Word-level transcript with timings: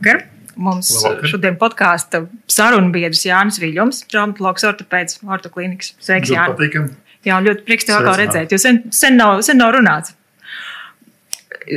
Labvakar! 0.00 0.26
Mums 0.56 0.90
Labvakar. 1.02 1.28
šodien 1.28 1.56
podkāsta 1.60 2.22
sarunu 2.50 2.90
biedrs 2.92 3.24
Jānis 3.24 3.60
Viļņums, 3.60 4.04
traumatologs, 4.10 4.64
ortopēds, 4.68 5.20
ortoklīnikas. 5.24 5.94
Sveiks, 6.00 6.32
Jānis! 6.32 6.94
Jā, 7.24 7.36
ļoti 7.44 7.66
prieks 7.66 7.84
tev 7.84 7.98
atkal 7.98 8.16
redzēt, 8.16 8.52
jo 8.52 8.58
sen, 8.60 8.80
sen, 8.96 9.18
nav, 9.20 9.42
sen 9.44 9.60
nav 9.60 9.74
runāts. 9.76 10.14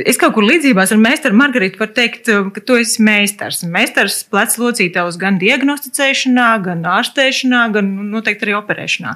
Es 0.08 0.16
kaut 0.18 0.32
kur 0.34 0.46
līdzībās 0.48 0.94
ar 0.94 0.98
meistaru 0.98 1.36
Margaritu 1.36 1.78
varu 1.78 1.92
teikt, 1.94 2.30
ka 2.56 2.62
tu 2.64 2.78
esi 2.80 3.04
meistars. 3.04 3.60
Meistars 3.68 4.22
plecs 4.32 4.56
locītājus 4.58 5.18
gan 5.20 5.36
diagnosticēšanā, 5.38 6.48
gan 6.64 6.80
ārstēšanā, 6.96 7.66
gan 7.76 7.90
nu, 7.92 8.06
noteikti 8.16 8.48
arī 8.48 8.56
operēšanā. 8.56 9.12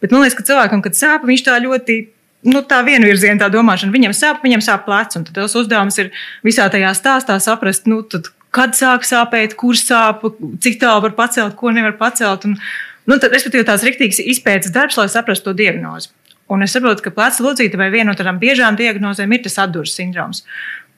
Bet 0.00 0.16
man 0.16 0.24
liekas, 0.24 0.38
ka 0.40 0.46
cilvēkam, 0.48 0.82
kad 0.86 0.96
sāp, 0.96 1.28
viņš 1.28 1.44
tā 1.46 1.58
ļoti 1.62 1.98
nu, 2.48 2.62
tā 2.64 2.80
vienvirziena 2.88 3.44
tā 3.44 3.50
domāšana. 3.52 3.92
Viņam 3.92 4.16
sāp, 4.16 4.40
viņam 4.46 4.64
sāp 4.64 4.88
plecs, 4.88 5.20
un 5.20 5.28
tas 5.28 5.54
uzdevums 5.60 6.00
ir 6.00 6.10
visā 6.46 6.66
tajā 6.72 6.94
stāstā 6.96 7.36
saprast, 7.42 7.86
nu, 7.90 8.00
kad 8.56 8.76
sāk 8.78 9.04
sāpēt, 9.06 9.56
kur 9.60 9.76
sāp, 9.78 10.24
cik 10.64 10.80
tālu 10.82 11.04
var 11.04 11.16
pacelt, 11.18 11.56
ko 11.58 11.72
nevar 11.76 11.96
pacelt. 12.00 12.46
Un, 12.48 12.56
nu, 13.08 13.18
tad, 13.18 13.32
respektīvi, 13.34 13.66
tās 13.68 13.84
rīktīgas 13.86 14.22
izpētes 14.24 14.72
darbs, 14.74 14.96
lai 15.00 15.10
saprastu 15.12 15.50
to 15.50 15.56
diagnozi. 15.60 16.12
Un 16.52 16.62
es 16.62 16.74
saprotu, 16.76 17.02
ka 17.02 17.10
pleca 17.14 17.42
locīta 17.42 17.78
vai 17.80 17.90
viena 17.90 18.12
no 18.12 18.18
tādām 18.18 18.38
biežām 18.42 18.78
diagnozēm 18.78 19.32
ir 19.34 19.42
tas 19.46 19.58
atdūras 19.64 19.96
sindroms. 19.98 20.44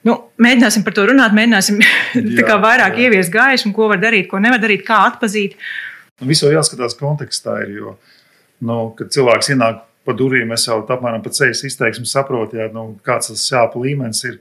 Nu, 0.07 0.15
mēģināsim 0.39 0.85
par 0.85 0.95
to 0.95 1.03
runāt, 1.09 1.33
mēģināsim 1.35 1.81
jā, 2.39 2.57
vairāk 2.61 2.95
jā. 2.95 3.07
ieviest 3.07 3.33
gaismu, 3.33 3.73
ko 3.75 3.89
var 3.91 3.99
darīt, 3.99 4.29
ko 4.31 4.39
nevar 4.39 4.61
darīt, 4.61 4.85
kā 4.87 5.01
atpazīt. 5.09 5.57
Nu, 6.21 6.29
Visu 6.29 6.51
jāskatās 6.53 6.95
kontekstā, 6.99 7.57
ir, 7.65 7.73
jo, 7.81 7.95
nu, 8.63 8.79
kad 8.95 9.11
cilvēks 9.15 9.51
ienāk 9.55 9.81
pa 10.07 10.15
durvīm, 10.15 10.53
es 10.55 10.67
jau 10.69 10.79
apmēram 10.85 11.23
pēc 11.25 11.41
ceļa 11.41 11.67
izteiksmi 11.67 12.07
saprotu, 12.07 12.61
jā, 12.61 12.69
nu, 12.75 12.93
kāds 13.05 13.33
tas 13.33 13.43
sāpju 13.49 13.83
līmenis 13.87 14.23
ir. 14.29 14.39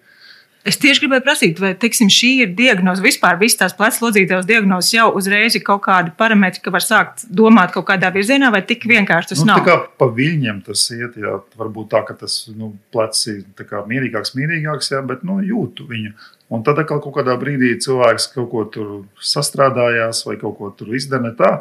Es 0.67 0.77
tieši 0.81 1.05
gribēju 1.05 1.23
prasīt, 1.25 1.61
vai 1.63 1.71
teiksim, 1.79 2.09
šī 2.13 2.31
ir 2.43 2.51
diagnoze, 2.59 3.03
vispār 3.05 3.39
visas 3.41 3.61
tās 3.61 3.77
plecs 3.79 4.01
diagnozes 4.49 4.91
jau 4.93 5.07
uzreiz 5.17 5.55
ir 5.55 5.63
kaut 5.65 5.85
kādi 5.87 6.11
parametri, 6.19 6.61
ka 6.65 6.73
var 6.75 6.83
sākt 6.85 7.25
domāt 7.31 7.73
kaut 7.73 7.87
kādā 7.89 8.11
virzienā, 8.15 8.51
vai 8.53 8.65
tik 8.67 8.85
vienkārši 8.91 9.33
tas 9.33 9.45
nu, 9.45 9.53
nav? 9.53 9.63
Tā 9.63 9.69
kā 9.69 9.77
pa 10.03 10.11
viļņiem 10.19 10.61
tas 10.67 10.83
iet, 10.97 11.17
jā, 11.23 11.39
varbūt 11.61 11.93
tā, 11.95 12.03
ka 12.09 12.19
tas 12.25 12.41
nu, 12.51 12.73
plecs 12.93 13.25
ir 13.31 13.45
mierīgāks, 13.93 14.35
mierīgāks, 14.37 14.93
jā, 14.97 15.03
bet 15.07 15.23
nu, 15.29 15.39
jūtu 15.47 15.87
viņu. 15.89 16.13
Un 16.53 16.65
tad 16.65 16.81
kaut 16.89 17.07
kādā 17.15 17.37
brīdī 17.39 17.75
cilvēks 17.85 18.31
kaut 18.35 18.51
ko 18.53 18.65
tur 18.73 18.93
sastrādājās 19.21 20.25
vai 20.27 20.39
kaut 20.41 20.59
ko 20.59 20.73
tur 20.75 20.95
izdara 20.97 21.35
tā, 21.39 21.53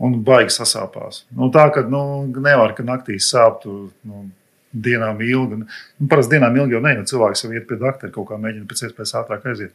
un 0.00 0.18
baigi 0.26 0.54
sasāpās. 0.54 1.24
Nu, 1.36 1.50
tā, 1.54 1.68
ka 1.74 1.84
nu, 1.88 2.02
nevar, 2.40 2.74
ka 2.76 2.84
naktī 2.86 3.20
sāp. 3.22 3.62
Tu, 3.64 3.76
nu, 4.08 4.28
dienām 4.72 5.20
ilgi. 5.24 5.60
Nu, 5.64 6.08
parasti 6.10 6.36
dienām 6.36 6.56
ilgi 6.56 6.76
jau 6.76 6.82
ne, 6.84 6.94
jo 7.00 7.06
cilvēks 7.12 7.44
jau 7.44 7.52
iet 7.54 7.66
pie 7.68 7.78
doktora, 7.80 8.12
kaut 8.14 8.28
kā 8.30 8.38
mēģina 8.40 8.68
pēc 8.70 8.86
iespējas 8.86 9.16
ātrāk 9.22 9.46
aiziet. 9.50 9.74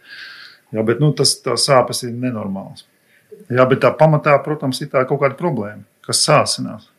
Jā, 0.73 0.83
bet 0.87 1.01
nu, 1.03 1.11
tas 1.15 1.37
sāpes 1.61 2.03
ir 2.07 2.15
nenormāls. 2.15 2.85
Jā, 3.51 3.65
bet 3.69 3.83
tā 3.83 3.91
pamatā, 3.95 4.35
protams, 4.43 4.79
ir 4.81 4.91
tā 4.93 5.03
kaut 5.07 5.21
kāda 5.21 5.37
problēma, 5.39 5.83
kas 6.05 6.23
sāsinās. 6.25 6.89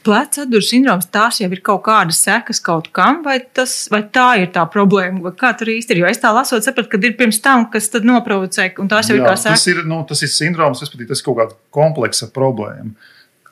Pleca 0.00 0.46
atdūras 0.46 0.70
sindroms, 0.72 1.10
tās 1.12 1.42
jau 1.42 1.48
ir 1.52 1.60
kaut 1.60 1.82
kādas 1.84 2.22
sekas 2.24 2.56
kaut 2.64 2.86
kam, 2.96 3.18
vai, 3.20 3.36
tas, 3.52 3.74
vai 3.92 4.00
tā 4.08 4.30
ir 4.40 4.48
tā 4.54 4.62
problēma, 4.72 5.20
vai 5.26 5.32
kā 5.36 5.50
tur 5.60 5.68
īsti 5.68 5.92
ir. 5.92 6.00
Jo 6.00 6.08
es 6.08 6.22
tā 6.22 6.30
lasot, 6.32 6.64
sapratu, 6.64 6.88
ka 6.88 7.00
ir 7.04 7.18
pirms 7.18 7.42
tam, 7.44 7.66
kas 7.72 7.90
tad 7.92 8.08
noprovocē, 8.08 8.70
un 8.80 8.88
tās 8.88 9.12
jau 9.12 9.18
Jā, 9.18 9.20
ir 9.20 9.28
kā 9.28 9.34
sekas. 9.36 9.60
Tas 9.60 9.68
ir, 9.68 9.82
nu, 9.84 10.00
tas 10.08 10.24
ir 10.24 10.32
sindroms, 10.32 10.80
respektīvi, 10.80 11.10
tas 11.12 11.20
ir 11.20 11.28
kaut 11.28 11.36
kāda 11.42 11.58
kompleksa 11.76 12.30
problēma. 12.32 12.94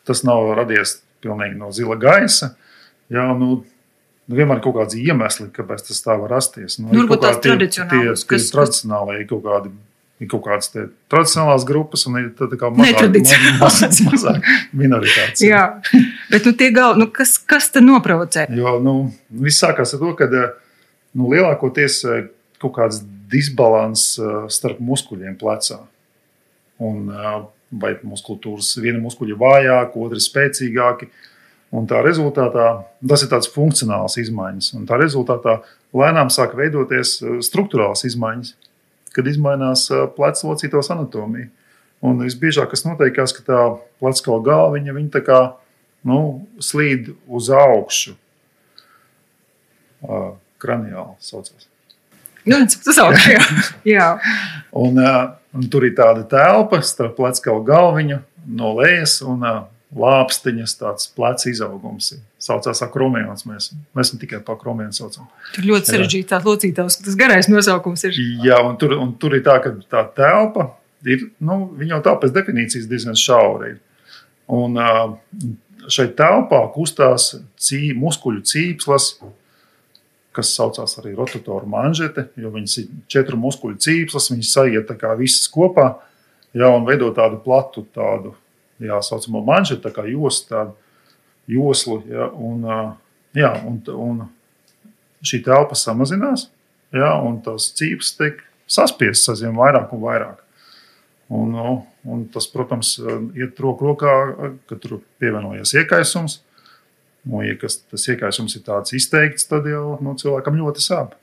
Tas 0.08 0.24
nav 0.24 0.54
radies 0.56 1.02
pilnīgi 1.20 1.60
no 1.60 1.68
zila 1.76 1.98
gaisa. 2.00 2.54
Uh, 2.54 2.67
Jā, 3.12 3.26
nu, 3.38 3.50
nu, 4.28 4.36
vienmēr 4.36 4.60
ir 4.60 4.64
kaut 4.64 4.78
kādi 4.78 5.02
iemesli, 5.08 5.48
kāpēc 5.54 5.86
tas 5.88 6.00
tā 6.04 6.16
var 6.20 6.34
rasties. 6.36 6.78
Nu, 6.80 6.90
nu, 6.90 7.02
Varbūt 7.02 7.24
tās 7.24 7.42
tradicionālās, 7.44 8.24
tie, 8.24 8.36
tie, 8.36 8.44
tie 8.44 8.56
tradicionālai 8.56 9.20
kaut 9.28 9.44
kādi. 9.46 9.74
Ir 10.18 10.26
kaut 10.26 10.42
kādas 10.48 10.72
tradicionālās 10.74 11.62
grupas, 11.62 12.02
un 12.10 12.16
ir 12.18 12.30
tāda 12.34 12.56
kā 12.58 12.72
mazāk, 12.74 14.00
mazāk 14.08 14.48
minoritātes. 14.74 15.44
Jā, 15.46 15.60
bet 16.32 16.48
nu, 16.48 16.56
gal, 16.74 16.98
nu, 16.98 17.06
kas, 17.14 17.36
kas 17.38 17.70
tad 17.70 17.86
noprovocē? 17.86 18.48
Jo 18.58 18.80
nu, 18.82 18.96
viss 19.30 19.62
sākās 19.62 19.94
ar 19.94 20.02
to, 20.02 20.10
ka 20.18 20.26
nu, 20.32 21.28
lielākoties 21.30 22.00
eh, 22.10 22.26
kaut 22.58 22.74
kāds 22.80 22.98
disbalans 23.30 24.10
eh, 24.18 24.34
starp 24.52 24.82
muskuļiem 24.82 25.38
plecā. 25.38 25.80
Un, 26.82 27.06
eh, 27.14 27.38
vai 27.78 27.94
muskultūras, 28.02 28.74
viena 28.80 29.00
muskuļa 29.02 29.38
vājāka, 29.38 30.02
otra 30.02 30.20
spēcīgāka. 30.24 31.10
Un 31.74 31.84
tā 31.88 32.00
rezultātā 32.00 32.68
tas 33.10 33.22
ir 33.24 33.30
tāds 33.32 33.50
funkcionāls 33.52 34.16
izmaiņas. 34.22 34.72
Un 34.78 34.86
tā 34.88 34.96
rezultātā 35.00 35.58
lēnām 35.96 36.32
sāk 36.32 36.56
veidoties 36.56 37.18
uh, 37.20 37.38
struktūrāls 37.44 38.06
izmaiņas, 38.08 38.54
kad 39.16 39.28
mainās 39.44 39.86
uh, 39.92 40.06
plecu 40.14 40.48
locītos 40.48 40.88
anatomija. 40.94 41.50
Un 42.04 42.20
visbiežāk 42.22 42.70
tas 42.72 42.86
notiekās, 42.86 43.34
ka 43.34 43.44
tā 43.44 43.62
pleca 44.00 44.38
galviņa 44.46 44.94
viņa 44.94 45.14
tā 45.16 45.24
kā 45.26 45.40
nu, 46.06 46.46
slīd 46.62 47.12
uz 47.26 47.50
augšu. 47.50 48.14
Uh, 49.98 50.36
kraniāli 50.62 51.16
saucās. 51.22 51.66
Nu, 52.48 52.62
tas 52.64 53.00
augšā, 53.02 53.34
jā. 53.34 53.42
jā. 53.96 54.08
un, 54.78 54.98
un 54.98 55.66
tur 55.70 55.86
ir 55.88 55.96
tāda 55.98 56.24
telpa 56.28 56.80
starp 56.86 57.18
pleca 57.18 57.56
galviņu 57.66 58.20
no 58.58 58.72
lejas 58.78 59.18
un 59.26 59.44
lāpstiņas, 59.96 60.74
tāds 60.80 61.08
plecs 61.16 61.46
izaugums. 61.48 62.10
Saucās 62.42 62.82
akromēns. 62.84 63.46
Mēs, 63.48 63.70
mēs 63.96 64.12
ne 64.12 64.20
tikai 64.20 64.42
par 64.44 64.58
akromēnu 64.58 64.92
saucam. 64.96 65.28
Tur 65.54 65.68
ļoti 65.70 65.92
sarežģīts 65.94 66.30
tāds 66.32 66.48
locītājs, 66.48 66.98
tas 67.06 67.16
garais 67.18 67.48
nosaukums 67.48 68.04
ir. 68.08 68.18
Jā, 68.44 68.60
un 68.66 68.76
tur, 68.80 68.98
un 69.00 69.14
tur 69.20 69.38
ir 69.38 69.44
tā, 69.46 69.56
ka 69.64 69.72
tā 69.88 70.04
telpa 70.18 70.70
ir, 71.08 71.30
nu, 71.40 71.62
viņa 71.78 71.96
jau 71.96 72.02
tā 72.04 72.14
pēc 72.20 72.34
definīcijas 72.36 72.90
diezgan 72.90 73.16
šaura 73.18 73.72
ir. 73.72 73.80
Un 74.48 74.76
šeit 75.92 76.14
telpā 76.18 76.60
kustās 76.74 77.32
cī, 77.60 77.92
muskuļu 77.96 78.44
cīpslas, 78.48 79.12
kas 80.36 80.52
saucās 80.54 80.98
arī 81.00 81.14
rotatoru 81.16 81.66
manžete, 81.70 82.28
jo 82.38 82.52
viņas 82.54 82.76
ir 82.82 82.90
četru 83.10 83.40
muskuļu 83.40 83.80
cīpslas, 83.82 84.28
viņas 84.30 84.52
sajiet 84.54 84.86
tā 84.90 84.98
kā 85.00 85.14
visas 85.18 85.48
kopā, 85.50 85.88
jā, 86.54 86.68
un 86.68 86.86
veido 86.86 87.08
tādu 87.16 87.40
platu 87.42 87.86
tādu 87.96 88.36
jā, 88.82 88.98
saucamo 89.04 89.42
manžetu, 89.46 89.92
kā 89.94 90.06
joslu, 90.08 90.48
tādu 90.48 90.76
joslu. 91.48 92.00
Jā, 92.10 92.28
un, 92.34 92.66
jā, 93.36 93.52
un, 93.66 93.80
un 93.94 94.26
šī 95.26 95.42
telpa 95.46 95.78
samazinās, 95.78 96.48
jā, 96.94 97.12
un 97.24 97.40
tās 97.44 97.70
cīpes 97.78 98.14
tiek 98.18 98.42
saspiestas 98.68 99.34
aizvien 99.34 99.56
vairāk 99.58 99.94
un 99.96 100.04
vairāk. 100.04 100.44
Un, 101.28 101.54
un 102.08 102.24
tas, 102.32 102.46
protams, 102.48 102.94
iet 103.36 103.58
roku 103.60 103.90
rokā, 103.90 104.12
kad 104.68 104.80
tur 104.80 105.00
pievienojas 105.20 105.74
iekaisums. 105.76 106.40
Un, 107.28 107.42
ja 107.44 107.56
kas, 107.60 107.82
tas 107.90 108.06
iekaisums 108.08 108.54
ir 108.56 108.64
tāds 108.64 108.94
izteikts, 108.96 109.48
tad 109.50 109.66
jau 109.68 109.98
nu, 110.04 110.14
cilvēkam 110.16 110.56
ļoti 110.56 110.84
sāp. 110.84 111.16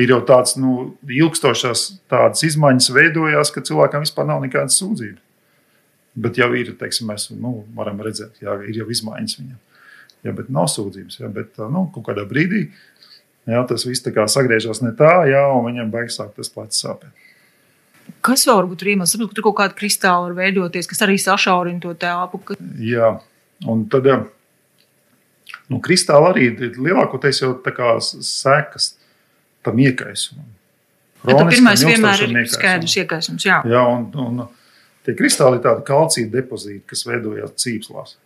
Ir 0.00 0.12
jau 0.12 0.22
tāds 0.28 0.56
nu, 0.60 0.94
ilgstošas 1.08 1.86
tādas 2.08 2.44
izmaiņas 2.44 2.88
veidojās, 2.92 3.52
ka 3.52 3.64
cilvēkam 3.64 4.04
vispār 4.04 4.28
nav 4.28 4.42
nekādas 4.44 4.76
sūdzības. 4.80 5.25
Bet 6.16 6.38
jau 6.40 6.48
ir, 6.56 6.72
teiksim, 6.80 7.10
mēs 7.10 7.28
nu, 7.36 7.58
varam 7.76 7.98
redzēt, 8.00 8.38
ka 8.40 8.58
ir 8.64 8.80
jau 8.80 8.86
izmaiņas 8.92 9.38
viņam. 9.40 9.56
Jā, 10.24 10.32
bet 10.36 10.48
nav 10.52 10.70
sūdzības. 10.72 11.18
Jā, 11.20 11.28
bet 11.32 11.58
nu, 11.70 11.86
kādā 11.94 12.24
brīdī 12.28 12.66
jā, 13.46 13.62
tas 13.68 13.86
viss 13.86 14.04
sagriežas 14.32 14.82
ne 14.82 14.92
tā, 14.96 15.26
jā, 15.30 15.42
un 15.54 15.66
viņam 15.68 15.92
beigas 15.92 16.18
sāk 16.18 16.34
tas 16.36 16.50
plecs 16.52 16.82
sāpēt. 16.82 17.12
Kas 18.22 18.46
var 18.46 18.68
būt 18.70 18.84
iemesls? 18.86 19.18
Ka 19.18 19.34
tur 19.34 19.48
kaut 19.48 19.58
kāda 19.60 19.74
kristāla 19.78 20.28
var 20.28 20.36
veidoties, 20.38 20.86
kas 20.86 21.02
arī 21.02 21.16
sašaurina 21.18 21.82
to 21.82 21.94
telpu. 21.98 22.38
Ka... 22.46 22.58
Jā, 22.78 23.16
un 23.66 23.86
tad 23.90 24.06
nu, 25.66 25.80
kristāli 25.82 26.28
arī 26.30 26.70
lielākoties 26.78 27.42
jau 27.42 27.54
tā 27.64 27.74
kā 27.74 27.96
sekas 28.02 28.94
tam 29.66 29.82
iekaisumam. 29.82 30.46
Pirmais 31.26 31.82
vienmēr 31.82 32.22
ir 32.28 32.50
skaidrs 32.50 32.94
iekaisums. 33.02 33.46
Jā, 33.48 33.58
jā 33.66 33.82
un, 33.90 34.06
un, 34.22 34.44
Tie 35.06 35.14
kristāli 35.14 35.60
ir 35.60 35.62
tādi 35.62 35.84
kalcija 35.86 36.30
depozīti, 36.32 36.82
kas 36.90 37.04
veidojās 37.06 37.54
cīpslās. 37.62 38.16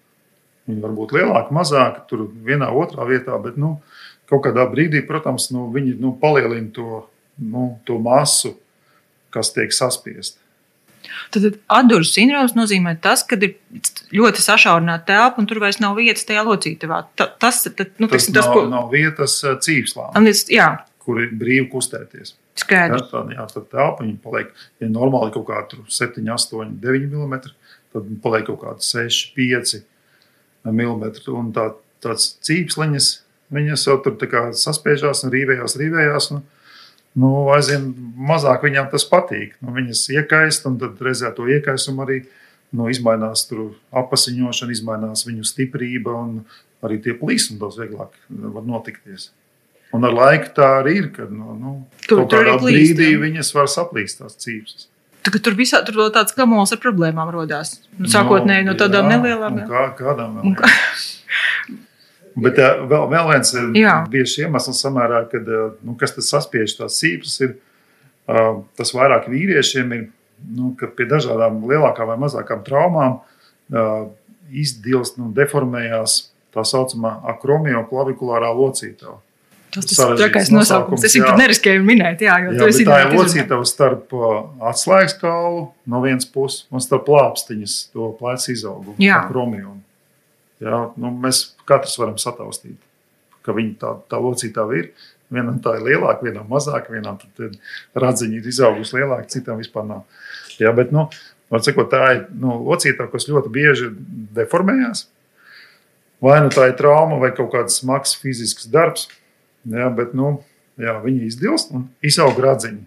Viņi 0.69 0.81
var 0.81 0.95
būt 0.97 1.15
lielāki, 1.17 1.55
mazāki, 1.57 2.05
tur 2.09 2.25
vienā, 2.47 2.71
otrā 2.73 3.05
vietā, 3.09 3.37
bet 3.43 3.59
nu, 3.61 3.75
kaut 4.31 4.47
kādā 4.47 4.65
brīdī, 4.71 5.03
protams, 5.07 5.51
nu, 5.53 5.67
viņi 5.75 5.99
nu, 6.01 6.15
palielina 6.21 6.71
to, 6.73 7.03
nu, 7.43 7.67
to 7.85 7.99
masu, 8.01 8.55
kas 9.35 9.53
tiek 9.57 9.75
saspiesta. 9.77 10.41
Tad 11.35 11.57
atdūras 11.71 12.13
sindroms 12.15 12.55
nozīmē 12.57 12.95
tas, 13.03 13.23
ka 13.27 13.39
ir 13.41 13.57
ļoti 14.15 14.43
sašaurināta 14.45 15.09
telpa 15.09 15.41
un 15.43 15.49
tur 15.51 15.61
vairs 15.63 15.81
nav 15.83 15.97
vietas 15.99 16.27
tajā 16.29 16.45
locītavā. 16.47 17.01
Tas, 17.17 17.63
tad, 17.67 17.95
nu, 17.99 18.09
tas, 18.11 18.29
tas, 18.29 18.47
nav, 18.47 18.53
ko... 18.55 18.65
nav 18.71 18.91
vietas 18.93 19.39
cīpslām, 19.65 20.17
kur 21.01 21.23
ir 21.25 21.33
brīvi 21.41 21.69
kustēties. 21.73 22.35
Skaidrs. 22.59 23.13
Jā, 23.33 23.47
tad 23.53 23.69
telpa 23.71 24.07
paliek, 24.23 24.51
ja 24.83 24.89
normāli 24.91 25.33
kaut 25.35 25.47
kāda 25.49 25.81
7, 25.87 26.25
8, 26.35 26.77
9 26.83 27.15
mm, 27.15 27.37
tad 27.95 28.09
paliek 28.25 28.47
kaut 28.49 28.61
kāda 28.65 28.85
6, 28.85 29.33
5 29.37 29.77
mm. 30.67 31.05
Un 31.37 31.53
tā, 31.57 31.71
tāds 32.05 32.33
cīpsliņas, 32.47 33.11
viņas 33.55 33.87
jau 33.89 33.99
tur 34.05 34.19
saspiežās 34.59 35.25
un 35.25 35.35
rīvējās, 35.35 35.79
rīvējās. 35.81 36.31
Nu, 36.35 36.43
nu, 37.23 37.33
aizvien 37.55 37.91
mazāk 38.31 38.67
viņām 38.67 38.91
tas 38.93 39.07
patīk. 39.09 39.57
Nu, 39.63 39.75
viņas 39.77 40.07
iekaist, 40.19 40.67
un 40.69 40.79
tad 40.83 41.01
reizē 41.03 41.33
to 41.37 41.49
iekaisumu 41.51 42.07
arī 42.07 42.23
nu, 42.77 42.87
izmainās 42.93 43.47
apziņošana, 44.03 44.75
izmainās 44.75 45.27
viņu 45.27 45.47
stiprība, 45.49 46.15
un 46.15 46.43
arī 46.87 47.01
tie 47.03 47.17
plīsumi 47.19 47.61
daudz 47.61 47.81
vieglāk 47.81 48.15
var 48.29 48.67
notikties. 48.67 49.31
Un 49.97 50.07
ar 50.07 50.15
laiku 50.15 50.53
tā 50.55 50.69
arī 50.81 50.97
ir, 51.01 51.11
kad 51.15 51.31
nu, 51.35 51.57
nu, 51.59 51.75
tur, 52.07 52.23
kaut 52.23 52.37
kādā 52.37 52.55
plīst, 52.63 52.95
brīdī 52.95 53.13
jā. 53.15 53.21
viņas 53.25 53.53
var 53.57 53.71
saplīst 53.71 54.21
tās 54.23 54.39
cīpsas. 54.39 54.87
Tagad 55.27 55.43
tur 55.45 55.57
visā 55.59 55.83
tur 55.85 55.99
vēl 56.01 56.13
tāds 56.15 56.33
kamols 56.37 56.73
ar 56.73 56.81
problēmām 56.81 57.33
rodās. 57.35 57.75
Nu, 57.99 58.09
sākotnēji 58.09 58.65
no, 58.65 58.73
no 58.73 58.81
tādām 58.81 59.11
jā, 59.11 59.17
nelielām. 59.19 59.59
Kā, 59.69 59.89
kādām 59.99 60.39
vēl? 60.39 60.55
Kā... 60.61 60.71
Bet 62.45 62.61
uh, 62.63 62.85
vēl, 62.89 63.09
vēl 63.11 63.33
viens 63.33 63.51
bieži 64.13 64.47
iemesls 64.47 64.81
samērā, 64.85 65.25
kad, 65.33 65.51
uh, 65.51 65.75
nu, 65.85 65.97
kas 65.99 66.15
tas 66.17 66.31
saspiež 66.31 66.77
tās 66.79 67.01
sīpes, 67.03 67.35
ir 67.43 67.57
uh, 68.31 68.63
tas 68.79 68.95
vairāk 68.97 69.27
vīriešiem 69.33 69.97
ir, 69.97 70.07
nu, 70.55 70.71
ka 70.79 70.89
pie 70.95 71.09
dažādām 71.11 71.59
lielākām 71.69 72.09
vai 72.09 72.17
mazākām 72.23 72.63
traumām 72.65 73.19
izdilst, 74.51 75.19
nu, 75.21 75.29
deformējās 75.37 76.15
tā 76.55 76.65
saucamā 76.67 77.19
akromio 77.31 77.83
klavikulārā 77.91 78.49
locītava. 79.77 80.15
Tas 80.15 80.15
ir 80.15 80.19
trakais 80.21 80.51
nosaukums. 80.55 81.05
Es 81.07 81.15
viņu 81.17 81.37
neriskēju 81.39 81.85
minēt, 81.87 82.25
jā, 82.25 82.37
jo 82.45 82.55
jā, 82.57 82.71
tā 82.89 82.99
ir 83.05 83.15
locītava 83.15 83.69
starp 83.69 84.15
atslēgas 84.71 85.17
kaulu 85.21 85.69
no 85.91 86.03
vienas 86.05 86.29
puses 86.29 86.67
un 86.73 86.83
starp 86.85 87.09
lāpstiņas 87.13 87.77
to 87.95 88.11
plecu 88.19 88.53
izaugumu. 88.55 88.97
Jā. 89.03 89.23
Akromio. 89.25 89.77
Jā, 90.61 90.83
nu, 91.01 91.13
mēs 91.23 91.43
katrs 91.69 91.97
varam 92.01 92.19
sataustīt, 92.21 92.77
ka 93.47 93.55
viņi 93.57 93.75
tā, 93.81 93.95
tā 94.11 94.21
locītava 94.21 94.77
ir. 94.77 94.91
Vienam 95.31 95.61
tā 95.63 95.77
ir 95.79 95.87
lielāka, 95.87 96.27
vienam 96.27 96.49
mazāka, 96.51 96.91
vienam 96.91 97.17
radziņa 97.95 98.41
ir 98.41 98.49
izaugusi 98.51 98.97
lielāka, 98.99 99.31
citam 99.31 99.61
vispār 99.63 99.87
nav. 99.87 100.03
Jā, 100.59 100.73
bet, 100.77 100.91
nu, 100.93 101.07
sakot, 101.63 101.87
tā 101.93 102.03
ir 102.17 102.25
nu, 102.35 102.59
locītava, 102.67 103.09
kas 103.13 103.29
ļoti 103.31 103.53
bieži 103.55 103.93
deformējās. 104.37 105.07
Vai 106.21 106.41
nu 106.45 106.51
tā 106.53 106.67
ir 106.69 106.77
trauma, 106.77 107.17
vai 107.23 107.31
kaut 107.33 107.55
kāds 107.55 107.79
smags 107.81 108.13
fizisks 108.21 108.67
darbs, 108.69 109.07
jā, 109.69 109.91
bet 109.97 110.15
nu, 110.17 110.39
jā, 110.81 110.97
viņi 111.05 111.29
izdilst 111.29 111.75
un 111.77 111.89
izaug 112.07 112.39
radziņi. 112.41 112.83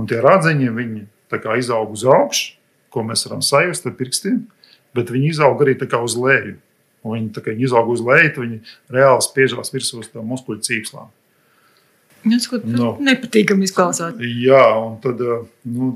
Un 0.00 0.10
tie 0.10 0.20
radziņi 0.22 0.70
viņi 0.74 1.06
izaug 1.58 1.94
uz 1.94 2.04
augšu, 2.06 2.54
ko 2.94 3.02
mēs 3.06 3.26
varam 3.26 3.42
sajust 3.42 3.86
ar 3.86 3.96
pirkstiem, 3.98 4.44
bet 4.94 5.10
viņi 5.10 5.32
izaug 5.34 5.60
arī 5.62 5.76
uz 5.98 6.16
leju. 6.16 6.56
Un 7.04 7.18
viņi, 7.18 7.30
kā, 7.36 7.52
viņi 7.52 7.66
izaug 7.68 7.90
uz 7.92 8.00
leju, 8.00 8.32
viņi 8.40 8.60
reāli 8.94 9.22
spiežās 9.26 9.72
virsū 9.74 10.00
uz 10.00 10.08
tām 10.08 10.26
muskuļu 10.30 10.62
cīkslām. 10.64 11.10
Tas 12.24 12.46
no. 12.64 12.94
Nu. 12.96 13.04
nepatīkami 13.04 13.66
izklausās. 13.68 14.16
Jā, 14.18 14.64
un 14.80 14.96
tad 15.04 15.20
eh, 15.20 15.42
nu, 15.68 15.90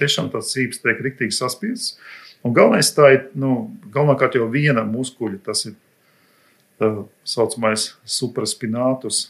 tiešām 0.00 0.30
tāds 0.32 0.54
cīps 0.54 0.80
tiek 0.80 1.02
riktīgi 1.04 1.36
saspiests. 1.36 1.98
Un 2.46 2.54
galvenais 2.56 2.88
tā 2.96 3.10
ir, 3.12 3.22
nu, 3.36 3.66
galvenokārt 3.92 4.38
jau 4.38 4.46
viena 4.48 4.86
muskuļa, 4.86 5.42
tas 5.44 5.66
ir 5.68 5.74
tā 6.80 6.92
saucamais 7.26 7.90
supraspinātus 8.08 9.26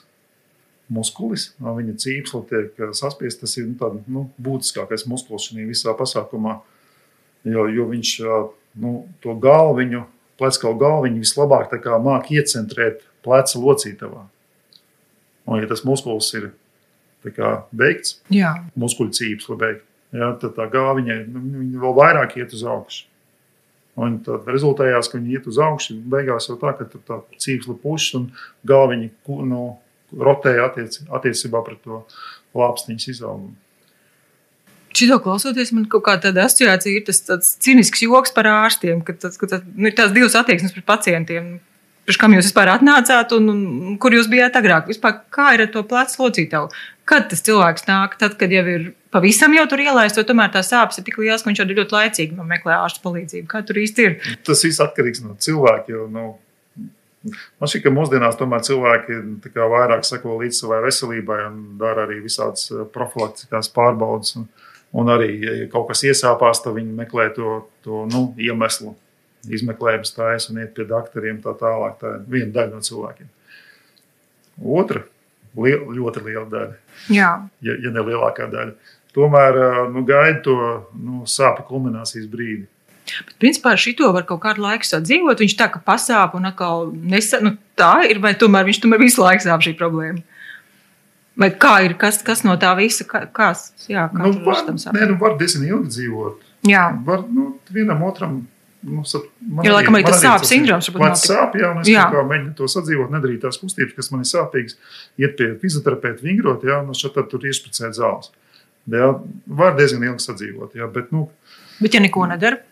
muskulis. 0.92 1.50
No 1.62 1.74
viņa 1.76 1.96
cīpsla 2.02 2.42
tiek 2.50 2.82
eh, 2.82 2.92
saspiests. 2.96 3.40
Tas 3.42 3.56
ir 3.60 3.68
nu, 3.70 3.76
tād, 3.80 4.02
nu, 4.10 4.26
būtiskākais 4.42 5.06
muskulis 5.10 5.48
šajā 5.50 5.66
visā 5.68 5.96
pasākumā, 5.98 6.58
jo, 7.48 7.66
jo 7.72 7.88
viņš 7.90 8.12
eh, 8.24 8.36
nu, 8.82 8.98
to 9.24 9.36
galviņu 9.42 10.04
plecaskalu 10.36 10.78
galviņu 10.80 11.22
vislabāk 11.22 11.74
māk 12.04 12.30
iecentrēt 12.34 13.04
pleca 13.24 13.60
locītavā. 13.60 14.26
Un, 15.46 15.60
ja 15.62 15.68
tas 15.70 15.84
muskulis 15.86 16.28
ir 16.36 16.50
beigts, 17.72 18.20
Jā. 18.30 18.52
muskuļu 18.78 19.14
cīps 19.16 19.48
vai 19.50 19.56
beigts, 19.62 19.84
jā, 20.14 20.30
tad 20.42 20.56
tā 20.58 20.66
galviņa 20.70 21.18
nu, 21.30 21.42
vēl 21.82 21.94
vairāk 21.96 22.36
iet 22.38 22.54
uz 22.54 22.64
augšu. 22.66 23.06
Un 23.96 24.18
tad 24.20 24.44
rezultējās, 24.50 25.08
ka 25.08 25.16
viņi 25.16 25.38
iet 25.38 25.46
uz 25.48 25.56
augšu. 25.62 25.94
Beigās 26.12 26.50
jau 26.50 26.58
tā, 26.60 26.74
ka 26.76 26.84
tur 26.84 27.00
tā 27.08 27.16
cīpsla 27.40 27.78
pušas 27.80 28.18
un 28.18 28.26
galviņa 28.68 29.08
nu, 29.48 29.62
rotēja 30.12 30.68
attiec, 30.70 30.98
attiecībā 31.18 31.62
pret 31.66 31.80
to 31.84 32.02
lāpstiņas 32.56 33.08
izaugumu. 33.14 33.54
Šito 34.96 35.18
klausoties, 35.20 35.74
man 35.76 35.84
kaut 35.92 36.06
kāda 36.06 36.32
asociācija 36.46 36.96
ir 36.96 37.04
tas 37.04 37.50
cīnisks 37.60 38.06
joks 38.06 38.32
par 38.32 38.48
ārstiem, 38.48 39.02
ka, 39.04 39.12
tas, 39.26 39.36
ka 39.36 39.48
tas, 39.50 39.64
nu, 39.74 39.90
ir 39.90 39.96
tās 39.96 40.14
divas 40.14 40.36
attieksmes 40.38 40.72
pret 40.72 40.86
pacientiem. 40.88 41.56
Pirms 42.06 42.20
kam 42.22 42.36
jūs 42.36 42.46
vispār 42.46 42.70
atnācāt 42.70 43.32
un, 43.34 43.50
un 43.50 43.96
kur 44.00 44.14
jūs 44.14 44.28
bijāt 44.30 44.56
agrāk? 44.56 44.86
Vispār, 44.88 45.18
kā 45.34 45.50
ir 45.56 45.64
ar 45.64 45.72
to 45.74 45.82
plecu 45.90 46.22
locītavu? 46.22 46.70
Kad 47.06 47.26
tas 47.32 47.42
cilvēks 47.44 47.84
nāk? 47.90 48.14
Tad, 48.20 48.36
kad 48.38 48.54
jau 48.54 48.62
ir 48.70 48.86
pavisam 49.14 49.52
jau 49.56 49.66
tur 49.70 49.82
ielaists, 49.82 50.20
vai 50.20 50.24
tomēr 50.28 50.52
tā 50.54 50.62
sāpes 50.64 51.00
ir 51.00 51.06
tik 51.08 51.18
lielas, 51.18 51.42
ka 51.42 51.50
viņš 51.50 51.62
jau 51.64 51.68
ļoti 51.72 51.96
laicīgi 51.98 52.46
meklē 52.46 52.78
ārsta 52.78 53.02
palīdzību. 53.02 53.48
Kā 53.50 53.64
tur 53.66 53.82
īsti 53.82 54.06
ir? 54.06 54.16
Tas 54.46 54.62
viss 54.64 54.82
atkarīgs 54.82 55.24
no 55.26 55.34
cilvēka. 55.42 55.90
Jo, 55.92 56.06
nu, 56.12 56.28
Man 57.26 57.70
šķiet, 57.70 57.82
ka 57.84 57.92
mūsdienās 57.94 58.38
tomēr 58.38 58.62
cilvēki 58.66 59.20
vairāk 59.56 60.06
seko 60.06 60.38
līdz 60.42 60.60
savai 60.62 60.82
veselībai 60.84 61.40
un 61.48 61.58
dara 61.80 62.06
arī 62.06 62.20
visādas 62.24 62.70
eh, 62.70 62.86
profilaktiskās 62.92 63.72
pārbaudas. 63.74 64.36
Un, 64.40 64.48
Un 64.96 65.10
arī, 65.12 65.32
ja 65.42 65.54
kaut 65.68 65.90
kas 65.90 66.04
iesāpās, 66.06 66.62
tad 66.64 66.76
viņi 66.76 66.94
meklē 66.96 67.26
to, 67.36 67.56
to 67.84 68.04
nu, 68.08 68.30
iemeslu, 68.40 68.94
izmeklējums 69.52 70.14
tājas 70.16 70.46
un 70.48 70.62
iet 70.62 70.72
pie 70.76 70.86
doktoriem. 70.88 71.40
Tā 71.44 71.52
tālāk. 71.58 71.98
Tā 72.00 72.12
ir 72.14 72.22
viena 72.30 72.54
daļa 72.54 72.78
no 72.78 72.86
cilvēkiem. 72.86 73.28
Otra 74.78 75.02
liel, 75.56 75.82
ļoti 75.98 76.22
liela 76.24 76.46
daļa, 76.52 76.78
Jā. 77.12 77.32
ja, 77.64 77.76
ja 77.82 77.92
ne 77.92 78.04
lielākā 78.06 78.48
daļa, 78.52 78.94
tomēr 79.16 79.58
nu, 79.92 80.04
gaida 80.08 80.40
to 80.44 80.56
nu, 80.96 81.22
sāpju 81.28 81.66
kulminācijas 81.68 82.28
brīdi. 82.32 82.66
Bet, 83.06 83.36
principā, 83.42 83.74
šito 83.78 84.08
var 84.14 84.26
kaut 84.28 84.42
kādu 84.42 84.64
laiku 84.64 84.88
sadzīvot. 84.88 85.42
Viņš 85.42 85.54
tā 85.58 85.68
kā 85.72 85.82
pasāp 85.84 86.34
un 86.38 86.48
atkal 86.50 86.90
nesa, 86.92 87.40
nu, 87.44 87.54
tā 87.78 88.00
ir, 88.10 88.20
vai 88.24 88.34
tomēr 88.38 88.66
viņš 88.68 88.82
tomēr 88.82 89.02
visu 89.02 89.22
laiku 89.22 89.46
sāp 89.46 89.64
šī 89.66 89.76
problēma. 89.78 90.24
Vai 91.36 91.50
kā 91.52 91.74
ir, 91.84 91.94
kas, 92.00 92.22
kas 92.24 92.42
no 92.48 92.56
tā 92.60 92.72
visa, 92.78 93.04
kā, 93.08 93.26
kas, 93.28 93.68
jā, 93.92 94.06
kā 94.08 94.24
nu, 94.24 94.32
var, 94.46 94.62
nē, 94.72 95.08
nu, 95.10 95.16
var 95.20 95.36
diezgan 95.40 95.66
ilgi 95.68 95.92
dzīvot. 95.92 96.44
Jā. 96.70 96.86
Var, 97.06 97.24
nu, 97.32 97.50
vienam 97.72 98.04
otram. 98.08 98.38
Nu, 98.86 99.02
ir 99.64 99.72
laikam 99.74 99.96
arī 99.98 100.06
tas 100.06 100.20
sāpes 100.22 100.50
sindroms. 100.52 100.88
Man 100.94 101.16
sāp, 101.18 101.56
jā, 101.58 101.72
un 101.74 101.82
es 101.82 101.90
jā. 101.90 102.06
mēģinu 102.06 102.54
to 102.56 102.68
sadzīvot, 102.70 103.10
nedarīt 103.12 103.42
tās 103.42 103.58
kustības, 103.58 103.96
kas 103.98 104.12
man 104.12 104.22
ir 104.22 104.30
sāpīgas, 104.30 104.76
iet 105.20 105.34
pie 105.38 105.48
fizioterapeita, 105.60 106.22
vingrot, 106.22 106.64
jā, 106.68 106.78
un 106.84 106.96
šeit 106.96 107.16
tad 107.18 107.28
tur 107.32 107.44
iešpricēt 107.50 107.98
zāles. 107.98 108.30
Jā, 108.94 109.10
var 109.58 109.74
diezgan 109.76 110.06
ilgi 110.06 110.22
sadzīvot, 110.28 110.78
jā, 110.78 110.86
bet, 110.92 111.10
nu. 111.14 111.26
Bet 111.80 111.98
ja 111.98 112.02
neko 112.04 112.28
nedara? 112.30 112.62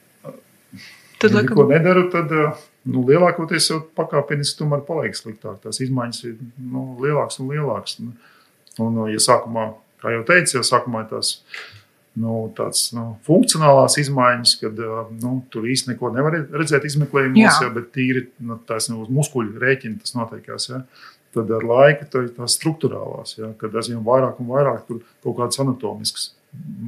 Tad, 1.22 1.30
ja 1.30 1.38
laikam... 1.38 1.54
neko 1.54 1.66
nedaru, 1.70 2.04
tad 2.12 2.32
nu, 2.34 3.04
lielākoties 3.08 3.70
jau 3.70 3.80
pakāpeniski 3.96 4.60
tomēr 4.60 4.84
paliek 4.86 5.16
sliktāk. 5.16 5.60
Tās 5.62 5.80
izmaiņas 5.84 6.24
ir 6.28 6.38
nu, 6.60 6.90
lielākas 7.00 7.40
un 7.40 7.52
lielākas. 7.54 7.98
Un, 8.04 8.14
Un, 8.82 8.98
ja 9.12 9.22
sākumā, 9.22 9.68
kā 10.02 10.12
jau 10.16 10.22
teicu, 10.26 10.58
ja 10.58 10.66
sākumā 10.66 11.04
ir 11.04 11.10
tās 11.12 11.34
nu, 12.18 12.36
tādas 12.56 12.88
nu, 12.94 13.06
funkcionālās 13.26 13.98
izmaiņas, 14.02 14.54
kad 14.62 14.80
nu, 15.22 15.34
tur 15.50 15.66
īstenībā 15.70 15.94
neko 15.96 16.12
nevar 16.14 16.38
redzēt 16.62 16.86
izmeklējumos, 16.88 17.60
ja, 17.62 17.70
bet 17.74 17.92
tīri 17.94 18.26
nu, 18.46 18.58
tās 18.68 18.88
nu, 18.90 19.00
uz 19.04 19.12
muskuļu 19.14 19.60
rēķina 19.62 20.00
tas 20.02 20.16
notiekās. 20.18 20.70
Ja. 20.72 20.82
Tad 21.34 21.50
ar 21.50 21.66
laiku 21.66 22.06
tā 22.10 22.24
ir 22.26 22.34
tās 22.36 22.54
struktūrālās, 22.60 23.36
ja, 23.40 23.50
kad 23.58 23.74
aizvien 23.74 24.02
vairāk 24.06 24.38
un 24.42 24.50
vairāk 24.54 24.84
tur 24.86 25.00
kaut 25.24 25.38
kādas 25.40 25.58
anatomiskas 25.62 26.28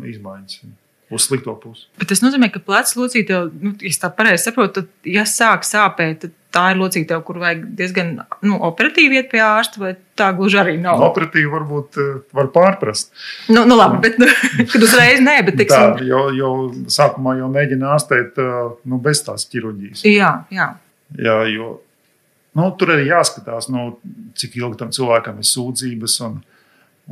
izmaiņas. 0.06 0.60
Ja 0.62 0.74
uz 1.10 1.26
slikto 1.28 1.54
pusi. 1.60 1.86
Bet 2.00 2.10
tas 2.10 2.22
nozīmē, 2.24 2.48
ka 2.50 2.60
plecs 2.62 2.96
locīte, 2.98 3.38
nu, 3.62 3.72
ja 3.78 3.92
tā 4.02 4.10
pareizi 4.14 4.48
saprotu, 4.48 4.80
tad, 4.80 4.90
ja 5.06 5.22
sāk 5.28 5.66
sāpēt, 5.66 6.24
tad 6.24 6.34
tā 6.56 6.64
ir 6.72 6.80
locīte, 6.80 7.18
kur 7.26 7.38
vajag 7.42 7.62
diezgan 7.78 8.12
nu, 8.46 8.58
operatīvi 8.66 9.20
iet 9.20 9.28
pie 9.30 9.42
ārsta, 9.44 9.80
vai 9.82 9.92
tā 10.18 10.30
gluži 10.36 10.58
arī 10.62 10.76
nav. 10.80 10.98
No, 11.02 11.10
operatīvi 11.12 11.50
varbūt 11.52 11.98
eh, 12.02 12.12
var 12.36 12.50
pārprast. 12.54 13.12
Nu, 13.52 13.62
nu 13.68 13.78
labi, 13.78 14.00
bet 14.06 14.18
nu, 14.22 14.28
kad 14.72 14.82
uzreiz 14.82 15.22
nē, 15.22 15.38
bet 15.46 15.60
tiksim... 15.60 15.96
tā, 15.98 16.06
jau, 16.08 16.26
jau 16.34 16.52
sākumā 16.92 17.36
jau 17.40 17.50
mēģina 17.54 17.92
ārstēt 17.94 18.40
eh, 18.42 18.60
nu, 18.90 19.00
bez 19.02 19.22
tās 19.26 19.46
ķirurģijas. 19.52 20.06
Jā, 20.10 20.32
jā. 20.54 20.70
jā 21.22 21.40
jo, 21.52 21.72
nu, 22.58 22.70
tur 22.80 22.96
arī 22.96 23.10
jāskatās, 23.12 23.70
nu, 23.72 23.92
cik 24.38 24.58
ilgi 24.58 24.82
tam 24.82 24.94
cilvēkam 24.96 25.42
ir 25.42 25.50
sūdzības 25.50 26.22
un, 26.30 26.40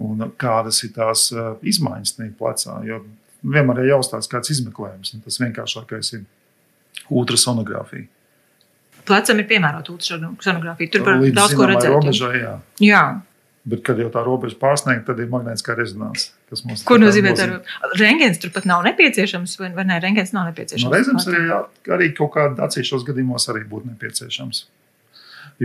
un 0.03 0.31
kādas 0.41 0.83
ir 0.87 0.97
tās 0.97 1.29
eh, 1.35 1.53
izmaiņas 1.75 2.19
plecā. 2.41 2.81
Jo 2.89 3.05
vienmēr 3.45 3.83
ir 3.85 3.93
jāuzstāsta 3.93 4.37
kāds 4.37 4.53
izmeklējums. 4.55 5.15
Tas 5.25 5.41
vienkāršākais 5.43 6.13
ir 6.17 6.25
ultrasonogrāfija. 7.13 8.09
Plecam 9.05 9.41
ir 9.43 9.49
piemērota 9.49 9.93
ultrasonogrāfija. 9.93 10.93
Tur 10.93 11.05
var 11.05 11.21
Līdz 11.21 11.37
daudz 11.37 11.57
ko 11.59 11.69
redzēt. 11.69 11.93
Robežai, 11.93 12.35
jā. 12.41 12.55
jā. 12.81 13.05
Bet, 13.65 13.81
kad 13.85 14.01
jau 14.01 14.11
tā 14.13 14.21
robeža 14.25 14.57
pārsniegta, 14.61 15.07
tad 15.13 15.21
ir 15.25 15.29
magnētiskā 15.33 15.77
rezonance. 15.77 16.33
Ko 16.85 16.99
nozīmē 17.01 17.33
tā? 17.37 17.47
Rentgens 17.97 18.41
turpat 18.41 18.67
nav 18.69 18.85
nepieciešams, 18.85 19.57
vai, 19.61 19.71
vai 19.77 19.87
ne? 19.89 19.97
Rentgens 20.05 20.35
nav 20.37 20.51
nepieciešams. 20.51 20.85
No 20.85 20.93
nu, 20.93 20.99
reizēm 20.99 21.21
arī, 21.23 21.45
jā, 21.49 21.61
arī 21.97 22.11
kaut 22.17 22.35
kādā 22.37 22.67
atsevišķos 22.67 23.07
gadījumos 23.09 23.49
arī 23.53 23.65
būtu 23.69 23.93
nepieciešams. 23.93 24.67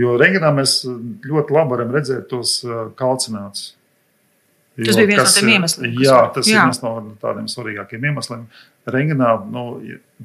Jo 0.00 0.14
rengenā 0.20 0.52
mēs 0.56 0.78
ļoti 0.86 1.56
labi 1.56 1.74
varam 1.74 1.92
redzēt 1.92 2.28
tos 2.30 2.60
kalcinātus 2.96 3.74
Tas 4.86 4.96
jo, 4.96 5.02
bija 5.02 5.10
viens 5.10 5.34
no 5.34 5.40
tiem 5.40 5.52
iemesliem. 5.54 5.94
Jā, 6.00 6.16
tas 6.34 6.48
jā. 6.48 6.56
ir 6.56 6.70
viens 6.70 6.82
no 6.84 6.92
tādiem 7.20 7.46
svarīgākiem 7.50 8.06
iemesliem. 8.10 8.46
Rengenā, 8.94 9.34
nu, 9.50 9.64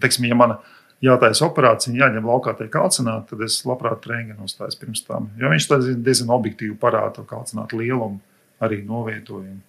teiksim, 0.01 0.27
ja 0.29 0.37
mana 0.39 0.59
jātaisa 1.03 1.45
operācija, 1.47 1.95
jāņem 1.99 2.27
laukā 2.29 2.55
tiek 2.57 2.71
kalcināta, 2.73 3.33
tad 3.33 3.45
es 3.47 3.59
labprāt 3.67 4.05
rengenu 4.09 4.47
uzstājas 4.47 4.77
pirms 4.79 5.03
tam. 5.07 5.29
Jo 5.41 5.51
viņš 5.51 5.69
diezgan 6.05 6.33
objektīvi 6.37 6.77
parāda 6.81 7.17
to 7.19 7.27
kalcinātu 7.29 7.81
lielumu, 7.81 8.21
arī 8.63 8.81
novietojumu. 8.87 9.61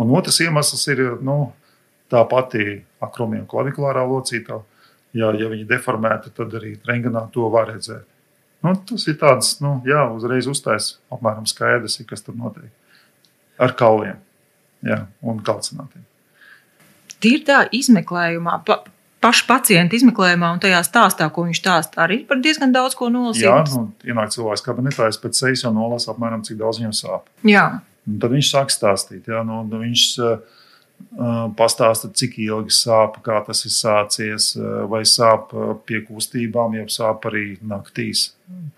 Un 0.00 0.16
otrs 0.16 0.40
iemesls 0.44 0.86
ir 0.92 1.02
nu, 1.24 1.38
tā 2.12 2.22
pati 2.28 2.80
akromija 3.02 3.46
klavikulārā 3.50 4.04
locītā. 4.06 4.60
Ja, 5.16 5.30
ja 5.32 5.48
viņi 5.48 5.64
deformēti, 5.68 6.34
tad 6.36 6.52
arī 6.58 6.74
rengenā 6.84 7.22
to 7.32 7.48
var 7.48 7.70
redzēt. 7.70 8.04
Nu, 8.64 8.74
tas 8.88 9.06
ir 9.08 9.16
tāds, 9.20 9.54
nu, 9.64 9.78
jā, 9.88 10.02
uzreiz 10.12 10.48
uztais 10.50 10.96
apmēram 11.12 11.46
skaidrs, 11.48 11.96
kas 12.08 12.24
tur 12.24 12.36
notiek 12.36 12.68
ar 13.62 13.74
kauliem 13.78 14.18
jā, 14.86 15.00
un 15.24 15.40
kalcinātiem. 15.44 16.04
Tīri 17.22 17.42
tā 17.48 17.62
izmeklējumā, 17.74 18.58
pa, 18.66 18.82
paša 19.24 19.46
pacienta 19.48 19.96
izmeklējumā 19.98 20.52
un 20.54 20.60
tajā 20.62 20.82
stāstā, 20.86 21.28
ko 21.32 21.46
viņš 21.46 21.60
stāsta, 21.62 22.02
arī 22.04 22.20
par 22.28 22.42
diezgan 22.44 22.74
daudz 22.74 22.96
ko 22.98 23.08
nolasīt. 23.12 23.46
Jā, 23.46 23.62
nu, 23.72 23.88
ienāk 24.06 24.34
cilvēks 24.34 24.64
kabinetā, 24.66 25.08
es 25.10 25.20
pēc 25.22 25.40
sejas 25.40 25.64
jau 25.64 25.72
nolasu 25.74 26.12
apmēram, 26.12 26.44
cik 26.46 26.60
daudz 26.60 26.82
viņam 26.82 26.94
sāp. 26.96 27.32
Jā. 27.48 27.66
Un 28.06 28.20
tad 28.22 28.36
viņš 28.36 28.52
sāk 28.52 28.70
stāstīt, 28.70 29.26
jā, 29.32 29.40
nu, 29.46 29.62
viņš 29.72 30.04
uh, 30.22 30.36
pastāsta, 31.58 32.12
cik 32.14 32.36
ilgi 32.44 32.76
sāp, 32.76 33.18
kā 33.24 33.40
tas 33.48 33.64
ir 33.66 33.74
sācies, 33.74 34.52
uh, 34.60 34.84
vai 34.92 35.02
sāp 35.08 35.50
pie 35.88 36.04
kustībām, 36.06 36.76
jeb 36.78 36.92
sāp 36.92 37.26
arī 37.32 37.48
naktīs. 37.66 38.28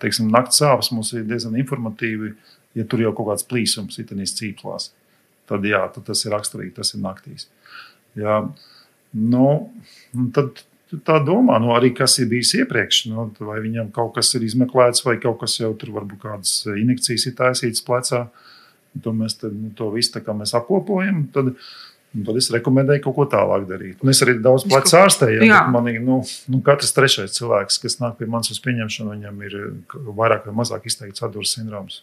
Teiksim, 0.01 0.31
nakts 0.33 0.63
sāpes 0.63 0.89
mums 0.95 1.11
ir 1.13 1.27
diezgan 1.29 1.59
informatīvi, 1.59 2.33
ja 2.77 2.85
tur 2.89 3.03
jau 3.03 3.13
kaut 3.17 3.31
kāds 3.31 3.47
plīsums 3.49 3.99
ir 3.99 4.09
tenīs 4.09 4.35
cīplās. 4.37 4.91
Tad 5.49 5.65
jā, 5.65 5.81
tad 5.93 6.05
tas 6.09 6.25
ir 6.25 6.33
raksturīgi, 6.35 6.75
tas 6.77 6.93
ir 6.93 7.01
naktīs. 7.03 7.47
Jā, 8.19 8.41
nu, 9.17 9.47
tad 10.35 10.61
tā 11.05 11.17
domā, 11.25 11.57
nu, 11.61 11.73
arī 11.77 11.91
kas 11.97 12.17
ir 12.21 12.29
bijis 12.29 12.53
iepriekš, 12.61 13.03
nu, 13.11 13.29
vai 13.45 13.59
viņam 13.65 13.91
kaut 13.95 14.15
kas 14.17 14.31
ir 14.37 14.45
izmeklēts, 14.45 15.05
vai 15.05 15.17
kaut 15.21 15.41
kas 15.43 15.59
jau 15.59 15.71
tur 15.77 15.93
varbūt 15.97 16.21
kādas 16.23 16.55
injekcijas 16.69 17.29
ir 17.29 17.37
taisītas 17.37 17.85
plecā. 17.85 18.27
To 19.05 19.13
mēs 19.13 19.37
tad, 19.37 19.53
nu, 19.53 19.69
to 19.77 19.91
visu 19.93 20.15
tā 20.15 20.23
kā 20.25 20.33
mēs 20.37 20.55
apkopojam. 20.57 21.27
Tad, 21.33 21.53
Tad 22.09 22.39
es 22.39 22.47
rekomendēju 22.49 23.03
kaut 23.03 23.13
ko 23.19 23.25
tālāk 23.29 23.67
darīt. 23.69 23.99
Un 24.01 24.09
es 24.09 24.17
arī 24.25 24.33
daudz 24.41 24.63
plecu 24.65 24.95
ārstēju. 24.97 25.43
Man 25.69 25.89
ir 25.91 25.99
nu, 26.01 26.23
nu, 26.49 26.61
katrs 26.65 26.95
trešais 26.95 27.35
cilvēks, 27.35 27.77
kas 27.83 27.99
nāk 28.01 28.15
pie 28.17 28.25
manis 28.25 28.49
uz 28.49 28.57
pieņemšanu, 28.65 29.13
viņam 29.13 29.43
ir 29.45 29.57
vairāk 30.17 30.47
vai 30.49 30.55
mazāk 30.57 30.87
izteikts 30.89 31.21
atdūras 31.27 31.53
sindroms. 31.53 32.01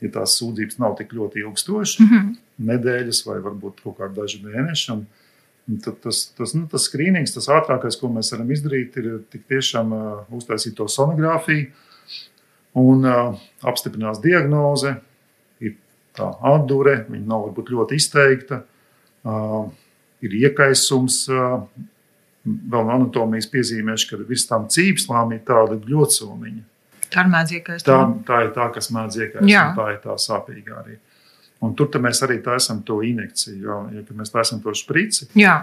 Ja 0.00 0.08
tās 0.14 0.38
sūdzības 0.40 0.78
nav 0.80 0.94
tik 0.96 1.10
ļoti 1.12 1.42
ilgstošas, 1.42 1.98
mm 2.00 2.06
-hmm. 2.10 2.36
nedēļas 2.70 3.24
vai 3.26 3.40
varbūt 3.44 3.82
kaut 3.84 3.98
kādi 3.98 4.16
daži 4.16 4.40
mēneši, 4.44 4.92
un, 4.94 5.06
Tad 5.84 6.00
tas, 6.02 6.24
tas, 6.34 6.54
nu, 6.56 6.64
tas 6.70 6.88
skrīnings, 6.88 7.34
tas 7.34 7.46
ātrākais, 7.52 7.98
ko 8.00 8.08
mēs 8.10 8.32
varam 8.34 8.48
izdarīt, 8.50 8.96
ir 8.98 9.20
tiešām 9.50 9.92
uh, 9.94 10.32
uztaisīt 10.34 10.74
to 10.74 10.88
sonogrāfiju 10.90 11.68
un 12.80 13.06
uh, 13.06 13.38
apstiprinās 13.62 14.18
diagnoze. 14.24 14.96
Ir 15.62 15.76
tā 16.16 16.26
atdure, 16.54 17.04
viņa 17.10 17.26
nav 17.28 17.46
varbūt 17.46 17.70
ļoti 17.76 18.00
izteikta, 18.00 18.64
uh, 19.22 19.70
ir 20.24 20.36
iekaisums. 20.40 21.22
Uh, 21.30 21.62
vēl 22.44 22.86
no 22.88 22.94
anatomijas 22.96 23.50
piezīmēšu, 23.52 24.10
ka 24.10 24.18
virs 24.24 24.46
tām 24.48 24.66
cīpslām 24.72 25.34
ir 25.36 25.42
tāda 25.46 25.76
gļocomiņa. 25.76 26.62
Tā 27.10 27.24
ir 27.26 27.30
iekaist. 27.58 27.86
Tā, 27.86 28.00
tā 28.26 28.42
ir 28.46 28.50
tā, 28.56 28.66
kas 28.74 28.90
un 29.70 29.78
tā 29.78 29.86
ir 29.94 30.02
tā 30.04 30.16
sāpīga 30.20 30.80
arī. 30.82 30.98
Un 31.60 31.74
tur 31.76 31.90
mēs 32.00 32.22
arī 32.24 32.38
taisām 32.44 32.80
to 32.86 33.00
injekciju. 33.04 33.60
Jo, 33.60 33.78
ja 33.92 34.04
mēs 34.16 34.32
taisām 34.32 34.62
to 34.64 34.74
sprici, 34.78 35.28
jā. 35.38 35.56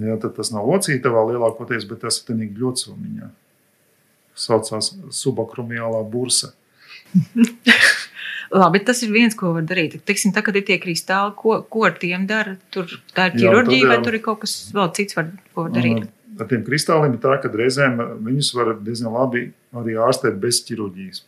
Jā, 0.00 0.16
tad 0.16 0.36
tas 0.38 0.48
nav 0.54 0.64
locītavā 0.70 1.26
lielākoties, 1.28 1.84
bet 1.90 2.00
tas 2.06 2.20
ir 2.20 2.28
tādā 2.30 2.46
gļocumiņā. 2.56 3.28
Saucās 4.42 4.94
subakrumiālā 5.12 6.00
bursa. 6.08 6.54
Labi, 8.52 8.80
tas 8.84 9.00
ir 9.04 9.12
viens, 9.12 9.34
ko 9.36 9.54
var 9.56 9.64
darīt. 9.68 9.98
Tiksim, 10.08 10.32
tā, 10.36 10.42
kad 10.44 10.56
ir 10.56 10.64
tie 10.68 10.78
kristāli, 10.80 11.32
ko, 11.36 11.58
ko 11.72 11.86
ar 11.88 11.94
tiem 12.00 12.24
dara? 12.28 12.54
Tur 12.72 12.88
tā 13.16 13.30
ir 13.30 13.38
ķirurģija, 13.40 13.88
vai 13.88 14.00
tur 14.04 14.16
ir 14.16 14.24
kaut 14.24 14.42
kas 14.44 14.56
vēl 14.76 14.90
cits, 14.96 15.16
var, 15.16 15.30
ko 15.52 15.66
var 15.66 15.76
darīt? 15.76 16.08
Ar 16.40 16.48
tiem 16.48 16.62
kristāliem 16.64 17.16
ir 17.16 17.20
tā, 17.20 17.34
ka 17.42 17.50
reizēm 17.52 18.00
viņus 18.24 18.52
var 18.56 18.72
diezgan 18.80 19.12
labi 19.12 19.46
arī 19.76 19.98
ārstēt 20.00 20.38
bez 20.40 20.62
ķirurģijas. 20.68 21.24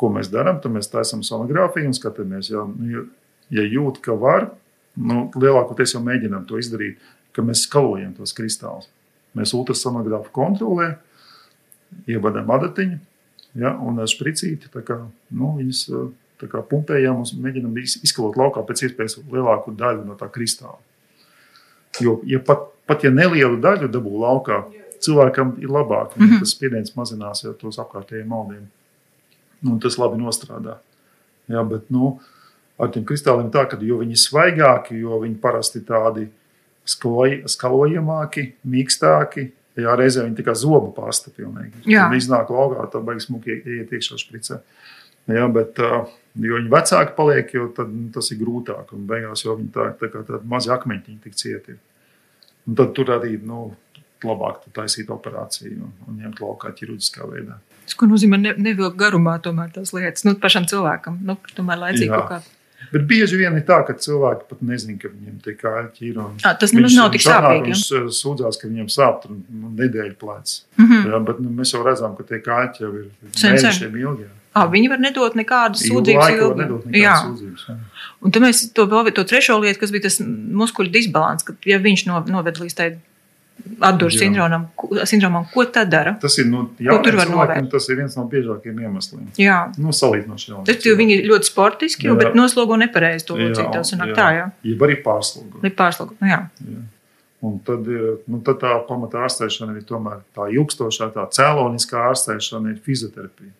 Ko 0.00 0.08
mēs 0.14 0.30
darām? 0.32 0.60
Tad 0.62 0.72
mēs 0.72 0.88
taisām 0.88 1.24
sonogrāfiju 1.26 1.90
un 1.90 1.96
skatāmies, 1.96 2.48
ja, 2.54 2.64
nu, 2.64 3.04
ja 3.52 3.66
jūt, 3.66 4.00
ka 4.04 4.16
var, 4.16 4.48
nu, 4.96 5.26
lielākoties 5.36 5.94
jau 5.96 6.00
mēģinām 6.06 6.46
to 6.48 6.60
izdarīt, 6.60 7.02
ka 7.36 7.44
mēs 7.44 7.66
skalojam 7.66 8.14
tos 8.16 8.32
kristālus. 8.36 8.88
Mēs 9.36 9.52
ultrasonogrāfu 9.54 10.32
kontrolē, 10.34 10.94
ievadām 12.10 12.50
adatiņu 12.56 12.98
ja, 13.60 13.74
un 13.76 14.00
spricīti. 14.08 14.70
Kā, 14.86 14.98
nu, 15.36 15.52
viņas 15.58 15.84
kā, 16.40 16.62
pumpējam 16.70 17.22
un 17.22 17.42
mēģinām 17.44 17.76
izkalot 17.80 18.38
laukā 18.40 18.64
pēc 18.66 18.86
iespējas 18.88 19.18
lielāku 19.30 19.74
daļu 19.76 20.06
no 20.08 20.16
tā 20.18 20.30
kristāla. 20.32 20.78
Jo, 22.00 22.20
ja 22.28 22.38
pat, 22.42 22.70
pat 22.90 23.06
ja 23.06 23.14
nelielu 23.14 23.56
daļu 23.62 23.88
dabū 23.94 24.20
laukā, 24.24 24.64
cilvēkam 25.00 25.54
ir 25.62 25.70
labāk, 25.72 26.12
mm 26.16 26.26
-hmm. 26.26 26.42
tas 26.42 26.52
spiediens 26.52 26.96
mazinās 26.96 27.44
jau 27.44 27.54
tos 27.56 27.78
apkārtējiem 27.80 28.28
maldiem 28.28 28.68
un 29.68 29.80
tas 29.80 29.96
labi 30.00 30.20
nostrādā. 30.20 30.78
Jā, 31.50 31.62
bet, 31.66 31.88
nu, 31.92 32.14
ar 32.80 32.92
tiem 32.94 33.04
kristāliem 33.08 33.50
tā, 33.52 33.66
ka 33.68 33.78
jo 33.84 34.00
viņi 34.00 34.16
ir 34.16 34.22
svaigāki, 34.22 35.00
jo 35.02 35.18
viņi 35.22 35.40
parasti 35.42 35.82
tādi 35.86 36.28
skloj, 36.88 37.42
skalojamāki, 37.50 38.52
mīkstāki. 38.70 39.50
Jā, 39.80 39.94
reizē 39.96 40.24
viņi 40.26 40.38
tikai 40.40 40.54
zobu 40.58 40.90
pasta 40.94 41.30
pilnīgi. 41.32 41.84
Viņi 42.10 42.24
iznāk 42.24 42.50
augā, 42.52 42.86
tā 42.90 43.02
beigas 43.04 43.28
smuki 43.28 43.60
iet 43.60 43.92
iekšā 43.92 44.18
špricē. 44.20 44.60
Jā, 45.30 45.44
bet, 45.52 45.78
jo 45.78 46.56
viņi 46.58 46.72
vecāki 46.72 47.14
paliek, 47.16 47.52
jo 47.54 47.68
tad, 47.76 47.92
nu, 47.94 48.08
tas 48.14 48.32
ir 48.32 48.40
grūtāk. 48.40 48.90
Un 48.96 49.06
beigās 49.08 49.44
jau 49.44 49.54
viņi 49.58 49.70
tā, 49.74 49.90
tā 50.00 50.10
kā 50.10 50.24
tādi 50.26 50.50
mazi 50.50 50.72
akmeņi 50.74 51.20
tik 51.22 51.38
cieti. 51.38 51.76
Un 52.70 52.78
tad 52.78 52.92
tur 52.94 53.10
arī 53.16 53.34
nu, 53.42 53.64
labāk 54.22 54.62
taisīt 54.76 55.10
operāciju 55.10 55.80
un, 55.80 55.90
un 56.06 56.22
ņemt 56.22 56.40
laukā 56.44 56.70
ķirurģiskā 56.76 57.26
veidā. 57.26 57.58
Tas, 57.88 57.96
nozīmē 58.06 58.38
ne, 58.38 58.54
nevilkt 58.62 58.98
garumā 59.00 59.40
tomēr 59.42 59.72
tās 59.74 59.90
lietas, 59.96 60.22
nu, 60.28 60.36
pašam 60.38 60.68
cilvēkam, 60.70 61.18
nu, 61.26 61.34
tomēr 61.56 61.80
laicīgi 61.88 62.10
kaut 62.12 62.28
kā. 62.30 62.40
Bet 62.90 63.04
bieži 63.06 63.36
vien 63.36 63.56
ir 63.58 63.64
tā, 63.68 63.80
ka 63.86 63.94
cilvēki 64.00 64.46
pat 64.50 64.62
nezina, 64.64 64.96
ka 65.02 65.10
viņiem 65.10 65.36
tie 65.44 65.52
kāļi 65.58 66.08
ir. 66.08 66.20
À, 66.48 66.54
tas 66.58 66.72
nemaz 66.74 66.96
nav 66.96 67.10
tik 67.12 67.22
sāpīgi. 67.26 67.68
Viņš 67.68 67.82
ja? 67.92 68.00
sūdzās, 68.16 68.58
ka 68.60 68.70
viņam 68.70 68.88
sāp 68.90 69.26
nu, 69.28 69.72
nedēļu 69.78 70.16
plēc. 70.20 70.54
Mm 70.78 70.86
-hmm. 70.86 71.10
jā, 71.12 71.20
bet 71.28 71.42
nu, 71.44 71.52
mēs 71.60 71.74
jau 71.74 71.82
redzam, 71.84 72.16
ka 72.16 72.26
tie 72.30 72.40
kāļi 72.46 72.86
jau 72.86 72.92
ir 73.02 73.10
mēnešiem 73.36 73.98
ilgi. 74.00 74.26
Jā. 74.26 74.39
À, 74.50 74.64
viņi 74.66 74.88
var 74.90 74.98
nedot 75.02 75.36
nekādas 75.38 75.84
sūdzības. 75.86 76.32
Ilgi. 76.34 76.62
Nedot 76.64 76.88
nekādas 76.88 77.04
jā. 77.04 77.18
Sūdzības, 77.28 77.66
jā. 77.68 77.76
Un 78.20 78.34
tad 78.34 78.44
mēs 78.44 78.64
to, 78.76 78.86
to 79.14 79.24
trešo 79.30 79.60
lietu, 79.62 79.78
kas 79.82 79.92
bija 79.94 80.08
tas 80.08 80.18
muskuļu 80.24 80.90
disbalans, 80.94 81.46
ka 81.46 81.54
ja 81.68 81.78
viņš 81.82 82.08
noved 82.10 82.58
līdz 82.58 82.76
tai 82.76 82.88
atdūru 83.84 84.14
sindromam, 84.14 84.66
sindromam, 85.08 85.46
ko 85.52 85.64
tad 85.72 85.90
dara? 85.92 86.14
Tas 86.20 86.36
ir, 86.40 86.48
nu, 86.50 86.64
jā, 86.80 86.96
tas 87.72 87.88
ir 87.90 87.98
viens 87.98 88.16
no 88.16 88.24
biežākajiem 88.30 88.80
iemesliem. 88.86 89.26
Jā, 89.40 89.58
nu, 89.80 89.94
salīdzinoši 89.96 90.52
jau. 90.52 90.62
Tas 90.68 90.88
viņi 91.00 91.18
ir 91.18 91.28
ļoti 91.30 91.50
sportiski, 91.50 92.08
jā. 92.08 92.16
bet 92.18 92.38
noslogo 92.38 92.78
nepareizi 92.80 93.28
to 93.28 93.38
locīt. 93.38 93.68
Tas 93.74 93.92
nāk 94.00 94.14
tā, 94.16 94.30
jā. 94.38 94.48
Jeb 94.72 94.86
arī 94.86 94.98
pārslogo. 95.04 95.62
Ir 95.66 95.76
pārslogo, 95.76 96.16
jā. 96.24 96.42
jā. 96.64 96.82
Un 97.46 97.56
tad, 97.64 97.86
nu, 98.28 98.42
tad 98.44 98.58
tā 98.60 98.74
pamata 98.88 99.22
ārstēšana 99.24 99.78
ir 99.78 99.86
tomēr 99.88 100.20
tā 100.36 100.50
ilgstošā, 100.52 101.08
tā 101.14 101.24
cēloniskā 101.36 102.02
ārstēšana 102.10 102.74
ir 102.74 102.82
fizioterapija. 102.84 103.54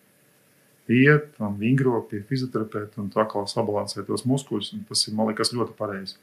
Iet 0.91 1.39
un 1.39 1.55
vingro 1.59 2.01
pie 2.09 2.21
fizioterapeita 2.27 3.01
un 3.01 3.09
tā 3.13 3.25
kā 3.29 3.45
sabalansēt 3.47 4.09
tos 4.09 4.25
muskuļus, 4.27 4.73
tas 4.89 5.07
ir, 5.07 5.15
man 5.17 5.31
liekas, 5.31 5.53
ļoti 5.55 5.77
pareizi. 5.77 6.19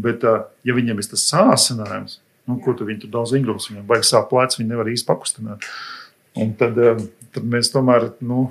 Bet, 0.00 0.24
ja 0.64 0.74
viņiem 0.76 1.00
ir 1.02 1.08
tas 1.10 1.26
sāsinājums, 1.28 2.20
Nu, 2.50 2.58
ko 2.64 2.74
tu 2.74 2.86
viņi 2.88 3.04
tur 3.04 3.12
daudz 3.14 3.34
ingros, 3.38 3.68
viņam 3.70 3.86
vajag 3.90 4.06
sāp 4.08 4.30
plecs, 4.32 4.58
viņi 4.58 4.72
nevar 4.72 4.88
īsti 4.90 5.06
pakustināt. 5.06 5.66
Un 6.40 6.54
tad, 6.58 6.78
eh, 6.78 7.04
tad 7.34 7.46
mēs 7.46 7.70
tomēr, 7.74 8.10
nu, 8.26 8.48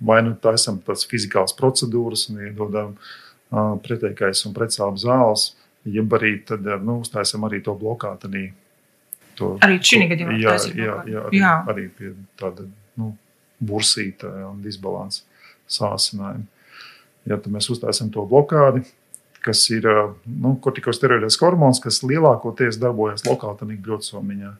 vai 0.00 0.20
nu 0.26 0.36
taisam 0.38 0.78
tādas 0.84 1.06
fizikālas 1.08 1.56
procedūras 1.56 2.28
un 2.30 2.38
iedodam 2.46 2.94
uh, 2.96 3.74
pretējais 3.84 4.46
un 4.48 4.54
pretsāpju 4.56 5.02
zāles, 5.02 5.50
jeb 5.84 6.14
arī 6.16 6.38
tad, 6.48 6.64
nu, 6.86 7.00
uztaisam 7.04 7.44
arī 7.44 7.60
to 7.64 7.74
blokātu. 7.76 8.30
Arī 9.60 9.76
šī 9.84 10.06
gadījumā 10.08 10.38
jā, 10.40 10.54
jā, 10.72 10.94
jā, 11.04 11.26
arī, 11.26 11.42
jā. 11.42 11.52
arī 11.68 11.84
pie 11.98 12.14
tāda 12.40 12.64
nu, 13.00 13.12
bursīta 13.60 14.30
un 14.48 14.62
disbalansa 14.64 15.24
sāsinājuma. 15.70 16.46
Ja 17.28 17.36
mēs 17.52 17.68
uztaisam 17.72 18.10
to 18.12 18.24
blokādi, 18.26 18.82
kas 19.44 19.62
ir 19.72 19.86
nu, 20.24 20.54
kortikosteroidais 20.62 21.38
hormons, 21.40 21.80
kas 21.82 22.02
lielākoties 22.04 22.80
darbojas 22.80 23.26
lokāli 23.28 23.60
grūtsomiņā. 23.84 24.54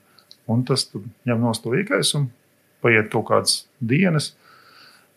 Un 0.50 0.62
tas 0.66 0.86
ņem 1.28 1.40
no 1.40 1.52
to 1.62 1.74
iekaisumu, 1.78 2.30
paiet 2.84 3.10
kaut 3.12 3.28
kādas 3.28 3.56
dienas, 3.80 4.32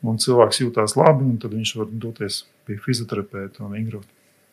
un 0.04 0.20
cilvēks 0.20 0.62
jūtās 0.64 0.98
labi, 1.00 1.26
un 1.26 1.40
tad 1.42 1.56
viņš 1.56 1.76
var 1.80 1.92
doties 2.06 2.44
pie 2.68 2.78
fizioterapeita 2.84 3.64
un 3.66 3.76
ingrot. 3.80 4.06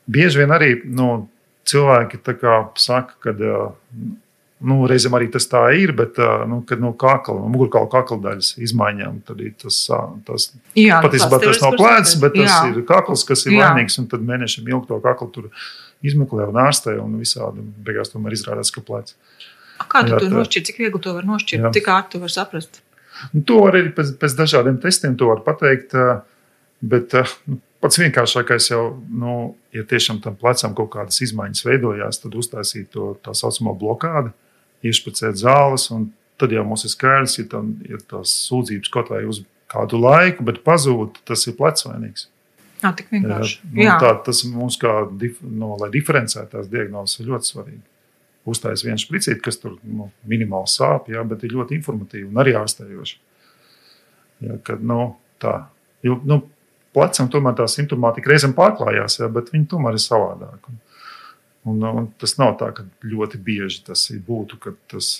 bieži 0.07 0.43
vien 0.43 0.55
arī 0.55 0.73
nu, 0.85 1.29
cilvēki 1.69 2.23
saka, 2.81 3.17
ka 3.23 3.35
nu, 4.67 4.79
reizēm 4.91 5.15
arī 5.17 5.31
tas 5.33 5.47
tā 5.49 5.63
ir, 5.79 5.93
bet 5.97 6.19
nu, 6.51 6.61
kad 6.69 6.83
no 6.83 6.93
kakla, 6.99 7.37
no 7.41 7.51
mugurkaula 7.53 7.89
kakla 7.93 8.19
daļas 8.27 8.53
izmaiņām, 8.67 9.21
tad 9.29 9.41
tas, 9.63 9.79
tas 10.27 10.49
jā, 10.79 10.99
patiesībā 11.05 11.41
tas 11.45 11.63
nav 11.65 11.79
plēts, 11.81 12.17
bet 12.23 12.37
tas 12.37 12.51
jā. 12.51 12.59
ir 12.73 12.83
kakls, 12.89 13.25
kas 13.29 13.47
ir 13.47 13.57
jā. 13.57 13.71
vainīgs, 13.71 13.97
un 14.03 14.11
tad 14.11 14.27
mēnešiem 14.27 14.69
ilgi 14.73 14.91
to 14.91 15.01
kaklu 15.05 15.31
tur 15.35 15.49
izmeklē 16.07 16.51
un 16.51 16.61
ārstē, 16.67 16.97
un 17.01 17.17
visādi 17.21 17.65
beigās 17.87 18.13
tomēr 18.13 18.37
izrādās, 18.37 18.73
ka 18.75 18.85
plēts. 18.85 19.17
Kā 19.89 20.05
tu 20.05 20.13
jā, 20.13 20.21
to 20.21 20.29
nošķirt? 20.33 20.69
Cik 20.69 20.83
viegli 20.83 21.01
to 21.01 21.17
var 21.17 21.27
nošķirt? 21.29 21.65
Jā. 21.65 21.73
Cik 21.77 21.91
ātri 21.95 22.17
to 22.17 22.23
var 22.27 22.33
saprast? 22.33 22.83
Nu, 23.33 23.43
to 23.49 23.63
var 23.65 23.77
arī 23.79 23.93
pēc, 23.97 24.15
pēc 24.21 24.37
dažādiem 24.37 24.77
testiem 24.81 25.17
pateikt. 25.45 25.97
Bet 26.81 27.13
nu, 27.49 27.59
pats 27.81 27.99
vienkāršākais 28.01 28.71
jau, 28.73 28.85
nu, 29.09 29.35
ja 29.77 29.85
tiešām 29.89 30.21
tam 30.25 30.37
plecam 30.41 30.77
kaut 30.77 30.93
kādas 30.95 31.21
izmaiņas 31.25 31.65
veidojās, 31.67 32.21
tad 32.23 32.37
uztaisīt 32.41 32.91
to 32.95 33.15
tā 33.25 33.35
saucamo 33.37 33.75
blokādi, 33.77 34.33
iešpricēt 34.87 35.39
zāles. 35.41 35.89
Tad 36.41 36.55
jau 36.57 36.65
mums 36.65 36.87
ir 36.89 36.93
skaidrs, 36.95 37.37
ja, 37.37 37.47
tam, 37.53 37.75
ja 37.85 38.01
tās 38.11 38.33
sūdzības 38.47 38.93
kaut 38.93 39.11
vai 39.13 39.25
uz 39.29 39.43
kādu 39.71 40.01
laiku, 40.01 40.45
bet 40.47 40.63
pazūd, 40.67 41.21
tas 41.29 41.45
ir 41.47 41.57
plecvainīgs. 41.59 42.29
Jā, 42.81 42.95
tik 42.97 43.11
vienkārši. 43.13 43.59
Nu, 43.77 43.87
tā, 44.01 44.15
tas 44.25 44.41
mums, 44.49 44.79
kā, 44.81 44.95
no, 45.45 45.75
lai 45.83 45.91
diferencētu 45.93 46.55
tās 46.55 46.71
diagnozes, 46.73 47.21
ir 47.21 47.29
ļoti 47.29 47.53
svarīgi 47.53 47.83
uztaisīt 48.49 48.89
vienu 48.89 49.03
spricīti, 49.03 49.43
kas 49.45 49.61
tur 49.61 49.77
nu, 49.85 50.09
minimāli 50.29 50.71
sāp, 50.73 51.11
jā, 51.13 51.23
bet 51.29 51.45
ir 51.45 51.55
ļoti 51.59 51.77
informatīvi 51.77 52.31
un 52.31 52.41
arī 52.41 52.55
ārstējoši. 52.59 53.19
Jā, 54.47 54.57
kad, 54.65 54.81
nu, 54.87 55.03
tā, 55.43 55.55
jo, 56.07 56.17
nu, 56.25 56.41
plecam 56.97 57.29
tomēr 57.31 57.59
tā 57.59 57.67
simptomātika 57.71 58.33
reizēm 58.33 58.57
pārklājās, 58.57 59.21
jā, 59.21 59.29
bet 59.33 59.53
viņi 59.53 59.69
tomēr 59.75 59.99
ir 59.99 60.05
savādāk. 60.05 60.71
Un, 61.69 61.77
un, 61.85 61.99
un 62.01 62.07
tas 62.17 62.33
nav 62.41 62.55
tā, 62.57 62.71
ka 62.73 62.87
ļoti 63.05 63.37
bieži 63.45 63.83
tas 63.85 64.07
būtu, 64.27 64.57
ka 64.63 64.73
tas 64.89 65.11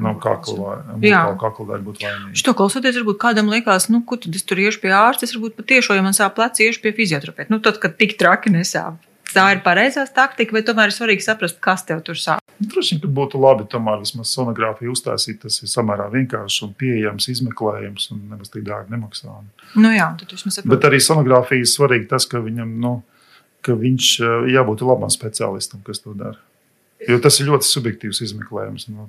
nav 0.00 0.16
kakla 0.22 0.78
daļa 0.88 1.82
būtu 1.84 2.06
vainīga. 2.06 2.38
Šo 2.40 2.54
klausoties, 2.56 2.96
varbūt 2.96 3.20
kādam 3.20 3.52
liekas, 3.52 3.90
nu, 3.92 4.00
kur 4.08 4.22
tad 4.22 4.38
es 4.38 4.46
tur 4.48 4.62
iešu 4.62 4.80
pie 4.80 4.94
ārsta, 4.96 5.28
es 5.28 5.36
varbūt 5.36 5.58
patiešām, 5.60 6.00
ja 6.00 6.06
man 6.06 6.16
sāp 6.16 6.38
pleci, 6.38 6.64
iešu 6.64 6.80
pie 6.86 6.94
fizioterapeita. 6.96 7.52
Nu, 7.52 7.60
tad, 7.60 7.76
kad 7.82 7.98
tik 8.00 8.16
traki 8.20 8.54
nesāp 8.56 8.96
tā 9.34 9.46
ir 9.54 9.60
pareizā 9.64 10.04
taktika, 10.14 10.54
vai 10.56 10.62
tomēr 10.66 10.90
ir 10.90 10.94
svarīgi 10.94 11.24
saprast, 11.24 11.58
kas 11.62 11.84
tev 11.88 12.02
tur 12.06 12.18
sāp? 12.18 12.42
Droši 12.60 12.96
vien, 12.96 13.02
ka 13.04 13.10
būtu 13.20 13.40
labi 13.40 13.66
tomēr 13.70 14.02
vismaz 14.02 14.32
sonogrāfiju 14.34 14.94
uztaisīt. 14.94 15.40
Tas 15.44 15.60
ir 15.62 15.70
samērā 15.70 16.10
vienkāršs 16.12 16.64
un 16.66 16.74
pieejams, 16.80 17.28
izmeklējams 17.32 18.10
un 18.14 18.24
nemaz 18.32 18.52
tik 18.52 18.66
dārgi 18.66 18.92
nemaksā. 18.94 19.36
Nu 19.80 19.92
jā, 19.94 20.10
tad 20.20 20.34
jūs 20.34 20.44
saprotat. 20.44 20.70
Bet 20.72 20.88
arī 20.88 21.00
sonogrāfija 21.04 21.64
ir 21.64 21.70
svarīgi 21.70 22.10
tas, 22.10 22.26
ka 22.30 22.42
viņam, 22.44 22.74
nu, 22.82 22.94
ka 23.64 23.76
viņš 23.78 24.12
eh, 24.20 24.36
jābūt 24.56 24.84
labam 24.86 25.10
speciālistam, 25.12 25.82
kas 25.86 26.02
to 26.04 26.14
dara. 26.16 26.40
Jo 27.08 27.16
tas 27.24 27.38
ir 27.40 27.48
ļoti 27.48 27.64
subjektīvs 27.64 28.18
izmeklējums. 28.26 28.90
Nu, 28.92 29.06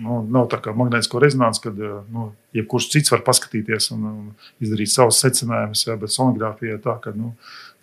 nu, 0.00 0.22
nav 0.32 0.46
tā 0.52 0.56
kā 0.64 0.72
magnētisko 0.76 1.20
rezonanci, 1.20 1.60
kad 1.66 1.80
eh, 1.80 1.96
nu, 2.14 2.30
jebkurš 2.56 2.88
cits 2.94 3.12
var 3.12 3.24
paskatīties 3.26 3.90
un, 3.96 4.06
un 4.10 4.62
izdarīt 4.64 4.92
savus 4.92 5.20
secinājumus, 5.24 5.84
jā, 5.88 5.96
bet 6.00 6.14
sonogrāfijā 6.14 6.78
tā, 6.84 6.96
ka 7.04 7.12
nu, 7.16 7.34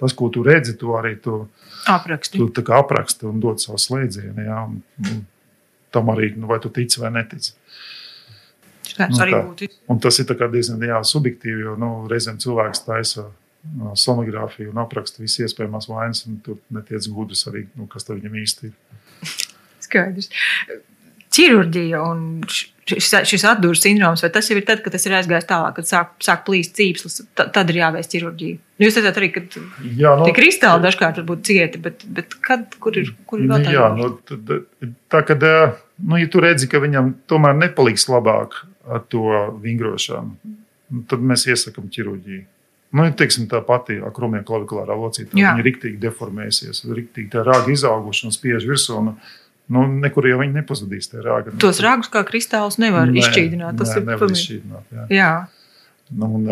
tas, 0.01 0.15
ko 0.17 0.31
tu 0.33 0.45
redzi, 0.45 0.77
to 0.81 0.95
arī 0.97 1.13
tu 1.21 1.43
apraksti. 1.91 2.41
Tu 2.41 2.65
apraksti 2.77 3.29
un 3.29 3.41
dod 3.43 3.61
savu 3.61 3.77
slēdzienu. 3.81 4.47
Jā, 4.47 4.63
un, 4.65 4.81
un 5.05 5.21
tam 5.93 6.09
arī, 6.13 6.33
nu, 6.39 6.49
vai 6.49 6.57
tu 6.63 6.71
tici 6.73 7.01
vai 7.01 7.13
netici. 7.13 7.53
Nu, 8.97 9.15
tā, 9.15 9.43
un 9.93 9.99
tas 10.03 10.17
ir 10.19 10.33
diezgan 10.51 10.81
jā, 10.83 10.97
subjektīvi, 11.05 11.67
jo 11.69 11.77
nu, 11.79 11.91
reizēm 12.11 12.41
cilvēks 12.41 12.83
taisa 12.87 13.29
sonogrāfiju 13.99 14.71
un 14.71 14.81
apraksta 14.81 15.21
visas 15.21 15.47
iespējamās 15.47 15.89
vainas, 15.91 16.25
un 16.29 16.39
tur 16.45 16.59
netiec 16.73 17.07
gudrs 17.13 17.45
arī, 17.51 17.67
nu, 17.77 17.87
kas 17.91 18.07
viņam 18.09 18.39
īsti 18.41 18.71
ir. 18.71 18.77
Skaidrs. 19.85 20.31
Ķirurģija 21.31 21.99
un 22.03 22.23
šis, 22.89 23.13
šis 23.29 23.45
atdūrs 23.47 23.83
sindroms, 23.85 24.23
vai 24.25 24.29
tas 24.33 24.49
jau 24.49 24.57
ir 24.59 24.65
tad, 24.67 24.81
kad 24.83 24.95
tas 24.95 25.05
ir 25.07 25.15
aizgājis 25.15 25.47
tālāk, 25.47 25.77
kad 25.77 25.87
sāk, 25.87 26.11
sāk 26.23 26.43
plīst 26.47 26.73
cīpslis, 26.75 27.21
tad 27.39 27.71
ir 27.71 27.79
jāveic 27.79 28.09
ķirurģija. 28.11 28.57
Nu, 28.59 28.87
jūs 28.87 28.97
teicāt 28.97 29.19
arī, 29.21 29.29
ka 29.35 29.43
jā, 29.45 30.11
no, 30.19 30.27
tie 30.27 30.35
kristāli 30.35 30.83
dažkārt 30.83 31.21
var 31.21 31.27
būt 31.29 31.45
cieti, 31.47 31.81
bet, 31.85 32.03
bet 32.17 32.35
kad, 32.43 32.65
kur 32.83 32.97
ir, 32.99 33.13
kur 33.29 33.43
ir 33.43 33.51
vēl 33.51 33.67
tā? 33.67 33.75
Jā, 33.77 33.87
nu, 33.95 34.09
tad, 34.27 34.55
tā 35.13 35.23
kad, 35.27 35.45
nu, 36.01 36.19
ja 36.19 36.31
tu 36.31 36.43
redzi, 36.43 36.67
ka 36.71 36.81
viņam 36.83 37.13
tomēr 37.31 37.55
nepaliks 37.61 38.09
labāk 38.11 38.63
ar 38.91 39.05
to 39.13 39.37
vingrošanu, 39.61 40.55
nu, 40.91 41.05
tad 41.07 41.23
mēs 41.23 41.47
iesakam 41.47 41.87
ķirurģiju. 41.93 42.43
Nu, 42.91 43.05
teiksim, 43.15 43.45
tā 43.51 43.61
pati 43.63 44.01
akromie 44.03 44.41
klavikulārā 44.47 44.97
locītā, 44.99 45.37
viņa 45.37 45.63
riktīgi 45.63 45.99
deformēsies, 46.01 46.83
riktīgi 46.91 47.29
tā 47.31 47.45
rāga 47.47 47.71
izauguši 47.71 48.27
un 48.27 48.35
spiež 48.35 48.67
virsū. 48.67 48.97
Un, 48.99 49.15
Nu, 49.71 49.85
nekur 49.87 50.25
jau 50.27 50.39
viņi 50.41 50.57
nepazudīs. 50.59 51.07
Rāga. 51.23 51.53
Tos 51.61 51.79
rāgus 51.83 52.09
kā 52.11 52.25
kristālus 52.27 52.75
nevar 52.81 53.07
nē, 53.07 53.21
izšķīdināt. 53.21 53.77
Tas 53.79 53.93
nē, 53.93 54.01
ir 54.01 54.09
nevar 54.09 54.33
izšķīdināt. 54.33 54.97
Jā. 54.97 55.05
jā. 55.15 55.29
Nu, 56.11 56.27
un, 56.39 56.49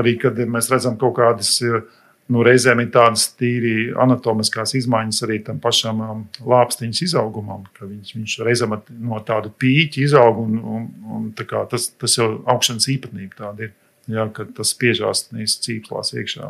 arī, 0.00 0.16
kad 0.18 0.40
mēs 0.50 0.70
redzam 0.72 0.96
kaut 0.98 1.14
kādas, 1.20 1.52
nu, 1.62 2.42
reizēm 2.46 2.82
ir 2.82 2.90
tādas 2.94 3.28
tīri 3.38 3.92
anatomiskās 4.02 4.74
izmaiņas 4.80 5.22
arī 5.28 5.38
tam 5.46 5.60
pašam 5.62 6.02
lāpstiņas 6.42 7.04
izaugumam, 7.06 7.68
ka 7.76 7.86
viņš, 7.86 8.14
viņš 8.18 8.36
reizēm 8.48 8.74
no 9.06 9.22
tādu 9.28 9.54
pīķi 9.62 10.02
izaug 10.08 10.42
un, 10.42 10.58
un, 10.58 10.88
un 11.20 11.30
tas, 11.38 11.90
tas 11.94 12.18
jau 12.18 12.32
augšanas 12.42 12.90
īpatnība 12.96 13.44
tāda 13.44 13.68
ir. 13.68 13.76
Jā, 14.10 14.28
kad 14.34 14.52
tas 14.54 14.70
spiežās 14.70 15.26
cīplās 15.34 16.12
iekšā. 16.14 16.48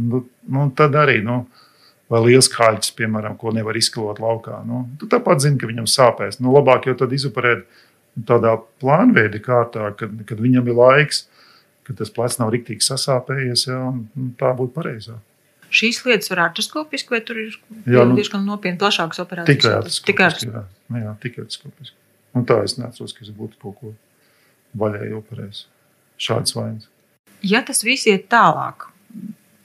Nu, 0.00 0.22
nu, 0.48 0.66
tad 0.76 0.96
arī. 0.96 1.18
Nu, 1.24 1.42
vai 2.12 2.22
liels 2.28 2.48
kāļķis, 2.52 2.94
piemēram, 2.96 3.36
ko 3.40 3.52
nevar 3.54 3.76
izkalot 3.78 4.20
laukā. 4.22 4.60
Nu, 4.66 4.84
tu 5.00 5.08
tāpat 5.10 5.42
zini, 5.44 5.58
ka 5.60 5.68
viņam 5.70 5.88
sāpēs. 5.90 6.40
Nu, 6.40 6.54
labāk 6.54 6.88
jau 6.88 6.96
tad 7.02 7.12
izoperēt 7.16 7.66
tādā 8.28 8.54
plānveida 8.80 9.40
kārtā, 9.44 9.90
kad, 9.98 10.14
kad 10.28 10.40
viņam 10.40 10.70
ir 10.70 10.78
laiks, 10.78 11.26
kad 11.86 11.98
tas 12.00 12.12
plecs 12.14 12.38
nav 12.40 12.52
rīktīgi 12.54 12.86
sasāpējies, 12.86 13.66
jā, 13.68 13.80
un, 13.90 14.06
un 14.16 14.32
tā 14.40 14.52
būtu 14.56 14.74
pareizāk. 14.76 15.20
Šīs 15.76 16.00
lietas 16.06 16.30
var 16.30 16.44
artroskopiski, 16.46 17.12
vai 17.12 17.20
tur 17.26 17.40
ir 17.42 17.54
jā, 17.90 18.04
nu, 18.06 18.14
diezgan 18.16 18.46
nopietni 18.46 18.78
plašākas 18.80 19.20
operācijas? 19.24 19.58
Tikai 19.58 19.72
artroskopiski. 19.80 20.50
Jā, 20.54 20.62
nu 20.94 21.02
jā, 21.02 21.14
tikai 21.22 21.44
artroskopiski. 21.44 21.96
Un 22.38 22.46
tā 22.48 22.60
es 22.64 22.76
neatceros, 22.78 23.14
ka 23.16 23.26
es 23.26 23.32
būtu 23.34 23.58
kaut 23.60 23.80
ko 23.80 23.92
vaļēji 24.78 25.16
operējis. 25.18 25.64
Šāds 26.20 26.56
vainas. 26.56 26.88
Ja 27.46 27.62
tas 27.66 27.82
viss 27.84 28.08
iet 28.08 28.28
tālāk, 28.32 28.88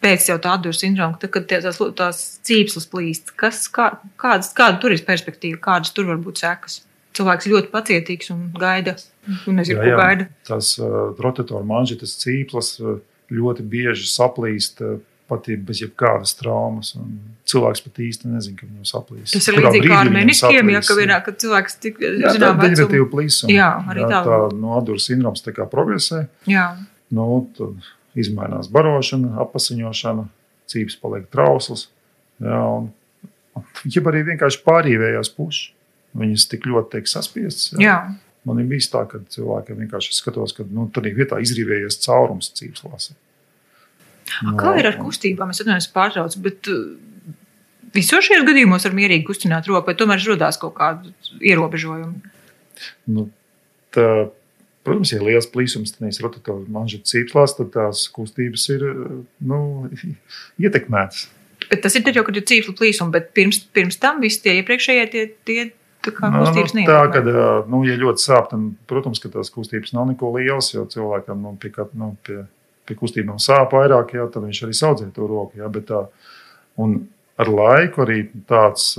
pēc 0.04 0.28
jau 0.30 0.38
tā 0.42 0.56
atdūru 0.58 0.78
sindroma, 0.78 1.18
tad, 1.22 1.32
kad 1.34 1.48
tās, 1.50 1.80
tās 1.98 2.22
cīpslas 2.48 2.88
plīst, 2.92 3.34
kas, 3.40 3.64
kā, 3.74 3.94
kādas, 4.22 4.52
kāda 4.58 4.82
tur 4.82 4.96
ir 4.96 5.04
perspektīva, 5.08 5.62
kādas 5.62 5.94
tur 5.96 6.10
var 6.12 6.20
būt 6.22 6.44
sekas? 6.44 6.82
Cilvēks 7.18 7.50
ļoti 7.52 7.72
pacietīgs 7.74 8.32
un 8.32 8.46
gaida. 8.56 8.96
Un 9.48 9.60
nezinu, 9.60 9.82
jā, 9.84 9.92
jā. 9.92 9.98
gaida. 10.00 10.28
Tas 10.48 10.74
uh, 10.80 11.12
rotatora 11.22 11.66
manžetes 11.68 12.16
cīpslas 12.22 12.74
uh, 12.82 13.00
ļoti 13.32 13.66
bieži 13.68 14.08
saplīst. 14.10 14.82
Uh, 14.82 15.02
pat 15.32 15.48
bez 15.68 15.82
jebkādas 15.82 16.36
traumas. 16.38 16.92
Cilvēks 17.50 17.84
pat 17.86 18.02
īsti 18.04 18.30
nezina, 18.32 18.60
ka 18.60 18.68
viņam 18.68 18.88
saplīst. 18.88 19.34
Tas 19.34 19.50
ir 19.50 19.58
līdzīgi 19.58 19.90
kā 19.90 20.02
ar 20.04 20.12
meniskiem, 20.14 20.72
ja 20.76 20.84
ka 20.86 20.98
vienā, 21.00 21.18
kad 21.26 21.40
cilvēks 21.42 21.80
tik 21.84 22.00
zinām, 22.04 22.60
deģeratīva 22.62 23.08
plīsuma. 23.12 23.56
Jā, 23.56 23.72
arī 23.92 24.06
tā. 24.06 24.22
Tā 24.28 24.40
no 24.60 24.76
atdūras 24.78 25.08
sindroms 25.10 25.44
tā 25.46 25.56
kā 25.56 25.68
progresē. 25.72 26.26
Jā. 26.52 26.68
Nu, 27.16 27.28
tad 27.58 27.92
izmainās 28.20 28.70
barošana, 28.72 29.34
apasiņošana, 29.46 30.28
cīps 30.72 30.98
paliek 31.02 31.28
trausls. 31.32 31.88
Jā, 32.44 32.60
un, 32.78 32.92
ja 33.88 34.04
arī 34.12 34.26
vienkārši 34.32 34.62
pārīvējās 34.68 35.32
pušas, 35.38 35.72
viņas 36.22 36.48
tik 36.52 36.68
ļoti 36.70 36.98
tiek 36.98 37.10
saspiestas. 37.12 37.72
Jā. 37.80 37.88
Jā. 37.88 37.98
Man 38.48 38.58
ir 38.58 38.70
bijis 38.72 38.90
tā, 38.90 39.04
ka 39.10 39.20
cilvēkiem 39.30 39.84
vienkārši 39.84 40.16
skatos, 40.18 40.56
ka 40.58 40.66
nu, 40.66 40.88
tādā 40.94 41.12
vietā 41.14 41.38
izrīvējies 41.44 42.00
caurums 42.02 42.50
cīps 42.58 42.82
lasē. 42.88 43.14
No, 44.46 44.56
Kā 44.60 44.76
ir 44.80 44.90
ar 44.90 45.00
kustībām? 45.00 45.54
Es 45.54 45.64
atvainojos 45.64 45.90
pārtraucu, 45.96 46.44
bet 46.46 46.70
uh, 46.72 46.82
visos 47.96 48.28
šajos 48.28 48.48
gadījumos 48.48 48.88
var 48.88 48.98
mierīgi 48.98 49.28
kustināt 49.28 49.70
roku, 49.70 49.90
vai 49.92 49.98
tomēr 50.00 50.24
rodās 50.28 50.60
kaut 50.62 50.76
kādi 50.80 51.14
ierobežojumi? 51.52 52.36
Nu, 53.12 53.28
tā, 53.94 54.08
Protams, 54.82 55.12
ja 55.14 55.20
ir 55.20 55.28
liels 55.28 55.46
plīsums 55.54 55.94
tenīs 55.94 56.18
rotatora 56.24 56.66
manžeta 56.74 57.06
cīpslās, 57.12 57.54
tad 57.60 57.70
tās 57.76 58.08
kustības 58.14 58.64
ir 58.74 58.86
nu, 59.46 59.60
ietekmētas. 60.64 61.28
Bet 61.70 61.84
tas 61.86 61.94
ir 61.96 62.06
tad 62.08 62.18
jau, 62.18 62.24
kad 62.26 62.40
ir 62.40 62.48
cīpsla 62.50 62.74
plīsuma, 62.80 63.14
bet 63.14 63.30
pirms, 63.38 63.62
pirms 63.76 64.00
tam 64.02 64.24
visi 64.24 64.42
tie 64.42 64.58
iepriekšējie 64.60 65.04
tie, 65.14 65.28
tie 65.46 65.60
tā 66.02 66.14
kā 66.16 66.32
nu, 66.34 66.42
kustības 66.42 66.74
nu, 66.74 66.86
tā, 66.90 67.04
kad, 67.14 67.30
nu, 67.70 67.84
ja 67.86 68.00
ļoti 68.02 68.26
sāp, 68.26 68.50
tad, 68.50 68.72
protams, 68.90 69.22
ka 69.22 69.30
tās 69.36 69.54
kustības 69.54 69.94
nav 69.94 70.10
neko 70.10 70.34
lielas, 70.40 70.72
jo 70.74 70.88
cilvēkam 70.90 71.46
nu, 71.46 71.54
pie, 71.62 71.72
nu, 72.02 72.10
pie, 72.26 72.40
pie 72.88 72.98
kustībām 73.00 73.40
sāp 73.42 73.76
vairāk, 73.78 74.16
jā, 74.18 74.28
tad 74.32 74.46
viņš 74.48 74.64
arī 74.66 74.78
saudzē 74.78 75.10
to 75.16 75.28
roku. 75.30 75.60
Jā, 75.62 75.70
bet 75.72 75.90
tā, 75.92 76.06
un 76.82 76.98
ar 77.42 77.52
laiku 77.52 78.06
arī 78.06 78.24
tāds 78.50 78.94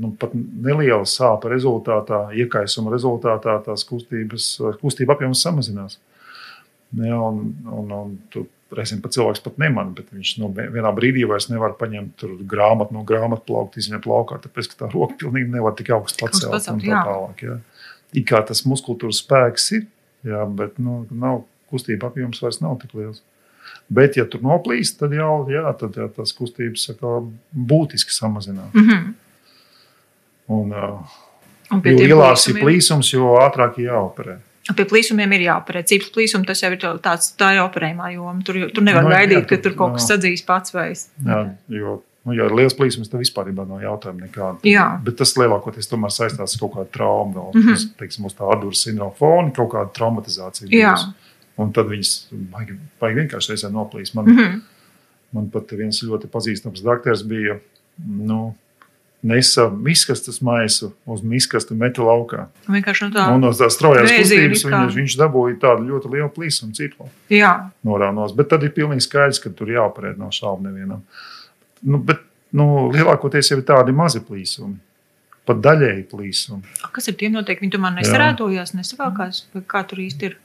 nu, 0.00 0.12
pat 0.20 0.32
neliela 0.34 1.04
sāpju 1.08 1.50
rezultātā, 1.52 2.22
iekaisuma 2.36 2.92
rezultātā 2.94 3.58
tās 3.66 3.84
kustības, 3.88 4.52
kustība 4.80 5.16
apjoms 5.16 5.42
samazinās. 5.44 5.98
Ja, 6.98 7.20
un, 7.20 7.52
un, 7.70 7.92
un 7.94 8.16
tu 8.32 8.46
reizēm 8.74 9.02
pat 9.02 9.14
cilvēks 9.14 9.42
pat 9.44 9.58
nemanā, 9.60 9.92
bet 9.98 10.10
viņš 10.14 10.32
no 10.40 10.50
vienā 10.54 10.90
brīdī 10.94 11.24
vairs 11.28 11.48
nevar 11.50 11.74
paņemt 11.78 12.24
grāmatu 12.50 12.94
no 12.94 13.04
grāmatu 13.06 13.46
plaukta, 13.50 13.82
izņemt 13.82 14.06
laukā, 14.10 14.40
tāpēc 14.44 14.70
ka 14.70 14.84
tā 14.84 14.90
roka 14.94 15.18
pilnīgi 15.20 15.50
nevar 15.54 15.74
tik 15.78 15.92
augstu 15.96 16.24
pacelt 16.24 16.54
pacelt, 16.54 16.84
tā 16.84 17.02
tālāk. 17.06 17.44
Jā. 17.46 17.56
It 18.14 18.26
kā 18.26 18.42
tas 18.46 18.62
muskultūras 18.66 19.22
spēks 19.22 19.70
ir, 19.78 19.86
jā, 20.26 20.44
bet 20.58 20.78
nu, 20.82 21.02
nav, 21.10 21.44
kustība 21.70 22.10
apjoms 22.10 22.42
vairs 22.42 22.60
nav 22.60 22.78
tik 22.82 22.94
liels. 22.98 23.22
Bet, 23.90 24.16
ja 24.18 24.26
tur 24.30 24.42
noplīst, 24.46 24.98
tad 25.00 25.14
jau 25.14 25.46
jā, 25.50 25.64
tad, 25.78 25.96
jā, 25.98 26.06
tas 26.14 26.32
kustības 26.36 26.84
saka, 26.90 27.20
būtiski 27.54 28.14
samazinās. 28.14 28.74
Mm 28.74 28.86
-hmm. 28.88 29.10
Un, 30.50 30.72
uh, 30.72 31.18
un 31.70 31.82
jo 31.84 31.98
lielāks 31.98 32.48
ir 32.50 32.60
plīsums, 32.62 33.12
jo 33.14 33.34
ātrāk 33.38 33.78
ir 33.78 33.90
jāoperē. 33.90 34.38
Pie 34.76 34.84
plīsumiem 34.84 35.32
ir 35.34 35.46
jāoperē. 35.48 35.82
Cīpes 35.86 36.12
plīsums 36.14 36.46
tas 36.46 36.62
jau 36.62 36.70
ir 36.74 36.78
tāds, 36.78 37.32
tā 37.38 37.54
ir 37.56 37.62
operējumā 37.64 38.12
joma. 38.14 38.42
Tur, 38.46 38.60
tur 38.74 38.86
nevar 38.86 39.06
no, 39.06 39.10
gaidīt, 39.10 39.38
jā, 39.38 39.46
tur, 39.46 39.56
ka 39.56 39.62
tur 39.64 39.74
kaut 39.78 39.90
jā. 39.90 39.98
kas 39.98 40.08
sadzīs 40.12 40.44
pats 40.46 40.74
vai 40.74 40.90
es. 40.92 41.08
Jā, 41.26 41.40
jo, 41.68 42.02
nu, 42.28 42.36
ja 42.36 42.46
ir 42.50 42.54
liels 42.54 42.76
plīsums, 42.78 43.10
tad 43.10 43.22
vispār 43.24 43.50
nav 43.56 43.80
jautājumu 43.82 44.26
nekādu. 44.26 44.60
Jā. 44.70 44.86
Bet 45.06 45.16
tas 45.16 45.34
lielākoties 45.38 45.90
tomēr 45.90 46.14
saistās 46.14 46.54
ar 46.54 46.60
kaut 46.60 46.76
kādu 46.76 46.92
traumu. 46.92 47.32
Vēl, 47.34 47.50
mm 47.54 47.66
-hmm. 47.66 47.88
teiksim, 47.98 48.28
uz 48.30 48.36
tā 48.38 48.46
atdūras 48.54 48.84
sindroma 48.84 49.16
fona, 49.18 49.50
kaut 49.50 49.72
kāda 49.74 49.90
traumatizācija. 49.96 50.70
Jā. 50.70 50.94
Un 51.60 51.72
tad 51.76 51.90
viņas 51.90 52.14
baigi, 52.52 52.78
baigi 53.00 53.22
vienkārši 53.24 53.52
reizē 53.52 53.70
noplīst. 53.74 54.14
Man, 54.14 54.30
mm 54.30 54.38
-hmm. 54.38 54.60
man 55.36 55.50
pat 55.50 55.72
viens 55.72 56.02
ļoti 56.02 56.30
pazīstams 56.30 56.84
doktors 56.84 57.22
bija. 57.22 57.58
Nu, 58.00 58.54
nesa 59.22 59.68
miskastes 59.68 60.40
maisu 60.40 60.92
uz 61.04 61.22
miskastu 61.22 61.74
metu 61.74 62.06
laukā. 62.06 62.46
Vienkārši 62.68 63.08
no 63.08 63.10
tā. 63.16 63.26
Un 63.34 63.44
no 63.44 63.52
tās 63.52 63.76
straujās 63.76 64.08
kustības 64.08 64.64
viņš, 64.64 64.94
viņš 64.96 65.16
dabūja 65.20 65.58
tādu 65.60 65.88
ļoti 65.90 66.12
lielu 66.14 66.30
plīsumu 66.32 66.72
citlu. 66.76 67.08
Jā. 67.32 67.70
Norānos. 67.86 68.32
Bet 68.36 68.48
tad 68.52 68.64
ir 68.64 68.72
pilnīgi 68.76 69.04
skaidrs, 69.04 69.42
ka 69.42 69.52
tur 69.56 69.68
jāparēd 69.68 70.20
nav 70.20 70.32
šaubu 70.36 70.68
nevienam. 70.68 71.02
Nu, 71.82 71.98
bet 71.98 72.24
nu, 72.56 72.88
lielākoties 72.94 73.52
jau 73.52 73.60
ir 73.60 73.66
tādi 73.68 73.92
mazi 73.96 74.24
plīsumi. 74.24 74.78
Pat 75.48 75.60
daļēji 75.64 76.04
plīsumi. 76.08 76.76
Kas 76.94 77.08
ar 77.10 77.16
tiem 77.20 77.34
notiek? 77.34 77.60
Viņi 77.60 77.74
tomēr 77.74 77.96
nesarētojās, 77.98 78.74
nesavākās, 78.76 79.44
kā 79.68 79.84
tur 79.88 80.00
īsti 80.04 80.30
ir? 80.30 80.36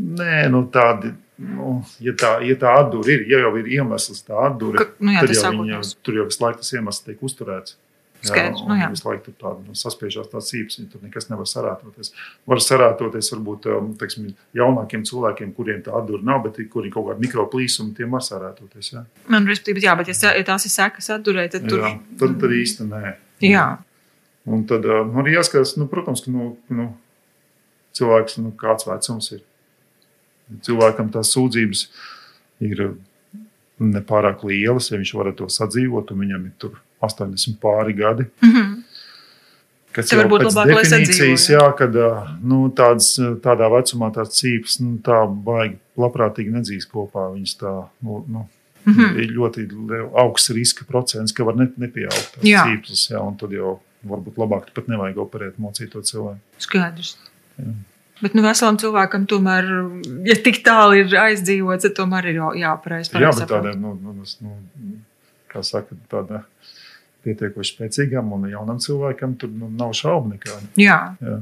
Nē, 0.00 0.46
nu 0.52 0.64
tādi 0.72 1.12
nu, 1.40 1.76
ja 2.04 2.14
tā, 2.16 2.34
ja 2.44 2.56
tā 2.60 2.72
atdūra 2.82 3.14
ir, 3.14 3.22
ja 3.30 3.44
jau 3.44 3.52
ir 3.60 3.70
iemesls 3.78 4.24
tā 4.26 4.36
atdūra, 4.48 4.90
nu, 5.00 5.14
jā, 5.14 5.22
tad 5.24 5.36
jau 5.36 5.52
viņa, 5.56 5.80
tur 6.04 6.18
jau 6.20 6.26
visu 6.28 6.44
laiku 6.44 6.60
tas 6.62 6.74
iemesls 6.76 7.06
tiek 7.06 7.24
uzturēts. 7.24 7.78
Skaidrs, 8.20 8.60
nu 8.68 8.76
jā. 8.76 8.90
Visu 8.92 9.06
laiku 9.06 9.30
tur 9.30 9.36
tāda 9.40 9.62
nu, 9.64 9.74
saspiežās 9.78 10.28
tās 10.28 10.50
sīpes, 10.52 10.76
viņa 10.76 10.90
tur 10.92 11.04
nekas 11.06 11.30
nevar 11.30 11.48
sarātoties. 11.48 12.12
Var 12.52 12.60
sarātoties 12.60 13.30
varbūt 13.32 13.68
um, 13.72 13.86
teiksim, 13.96 14.26
jaunākiem 14.56 15.06
cilvēkiem, 15.08 15.54
kuriem 15.56 15.80
tā 15.86 15.94
atdūra 15.96 16.26
nav, 16.28 16.42
bet 16.44 16.60
kuri 16.72 16.92
kaut 16.92 17.08
kādi 17.08 17.24
mikroplīsumi, 17.24 17.94
tiem 17.96 18.12
var 18.12 18.24
sarātoties. 18.26 18.92
Jā. 18.92 19.06
Man 19.32 19.48
respektīvi, 19.48 19.86
jā, 19.86 19.96
bet 19.96 20.12
ja, 20.12 20.34
ja 20.36 20.48
tās 20.50 20.68
ir 20.68 20.74
sekas 20.74 21.08
atdurē, 21.16 21.46
tad 21.52 21.64
tur. 21.64 21.80
Jā, 21.80 21.94
tad, 22.20 22.36
tad 22.42 22.56
īsti 22.60 22.90
nē. 22.90 23.14
Jā. 23.48 23.66
Un 24.52 24.68
tad 24.68 24.84
um, 24.84 25.16
arī 25.22 25.38
jāskatās, 25.38 25.78
nu, 25.80 25.88
protams, 25.88 26.20
ka 26.26 26.34
nu, 26.34 26.52
nu, 26.76 26.90
cilvēks, 27.96 28.36
nu, 28.44 28.52
kāds 28.60 28.84
vecums 28.90 29.32
ir 29.32 29.40
cilvēkam 30.66 31.10
tās 31.14 31.32
sūdzības 31.36 31.86
ir 32.60 32.84
nepārāk 33.80 34.44
lielas, 34.44 34.90
ja 34.90 35.00
viņš 35.00 35.14
var 35.16 35.32
to 35.36 35.48
sadzīvot, 35.48 36.12
un 36.12 36.24
viņam 36.24 36.46
ir 36.50 36.70
80 37.00 37.60
pāri 37.62 37.96
gadi. 37.96 38.28
Mm 38.42 38.54
-hmm. 38.54 38.78
Kas 39.90 40.12
jau 40.12 40.22
pēc 40.30 40.54
definīcijas, 40.54 41.48
jā, 41.50 41.64
kad 41.78 41.96
nu, 42.46 42.68
tāds, 42.76 43.16
tādā 43.42 43.66
vecumā 43.72 44.12
tās 44.14 44.36
cīpes 44.38 44.78
nu, 44.84 44.98
tā 45.02 45.26
baigi 45.26 45.78
labprātīgi 45.98 46.54
nedzīs 46.54 46.86
kopā. 46.86 47.26
Viņas 47.34 47.56
tā, 47.58 47.72
nu, 48.06 48.24
nu, 48.28 48.46
mm 48.84 48.92
-hmm. 48.92 49.18
ir 49.18 49.32
ļoti 49.34 49.66
augsts 50.14 50.54
riska 50.54 50.84
procents, 50.88 51.32
ka 51.32 51.44
var 51.44 51.56
ne, 51.56 51.68
nepieaugt 51.76 52.36
tās 52.36 52.44
jā. 52.44 52.64
cīpes, 52.66 53.10
jā, 53.10 53.18
un 53.18 53.36
tad 53.36 53.52
jau 53.52 53.80
varbūt 54.06 54.38
labāk 54.38 54.70
pat 54.74 54.88
nevajag 54.88 55.18
operēt 55.18 55.58
mocīto 55.58 56.02
cilvēku. 56.02 56.40
Skaidrs. 56.58 57.16
Jā. 57.58 57.72
Bet 58.20 58.34
nu, 58.36 58.44
veselam 58.44 58.76
cilvēkam 58.80 59.24
tomēr, 59.30 59.68
ja 60.28 60.36
tik 60.44 60.60
tālu 60.66 60.98
ir 61.00 61.14
aizdzīvots, 61.16 61.86
tad 61.86 61.96
tomēr 61.96 62.30
ir 62.32 62.40
jāpareiz. 62.60 63.08
Jā, 63.16 63.32
bet 63.36 63.48
tādiem, 63.48 63.80
nu, 63.80 63.94
nu, 63.96 64.12
nu, 64.44 64.98
kā 65.50 65.62
saka, 65.66 65.96
tādā 66.12 66.42
pietiekoši 67.24 67.76
spēcīgam 67.76 68.32
un 68.36 68.48
jaunam 68.50 68.80
cilvēkam 68.82 69.36
tur 69.40 69.52
nu, 69.52 69.70
nav 69.76 69.94
šaubu 69.96 70.34
nekādu. 70.34 70.68
Jā. 70.80 71.00
Jā. 71.20 71.38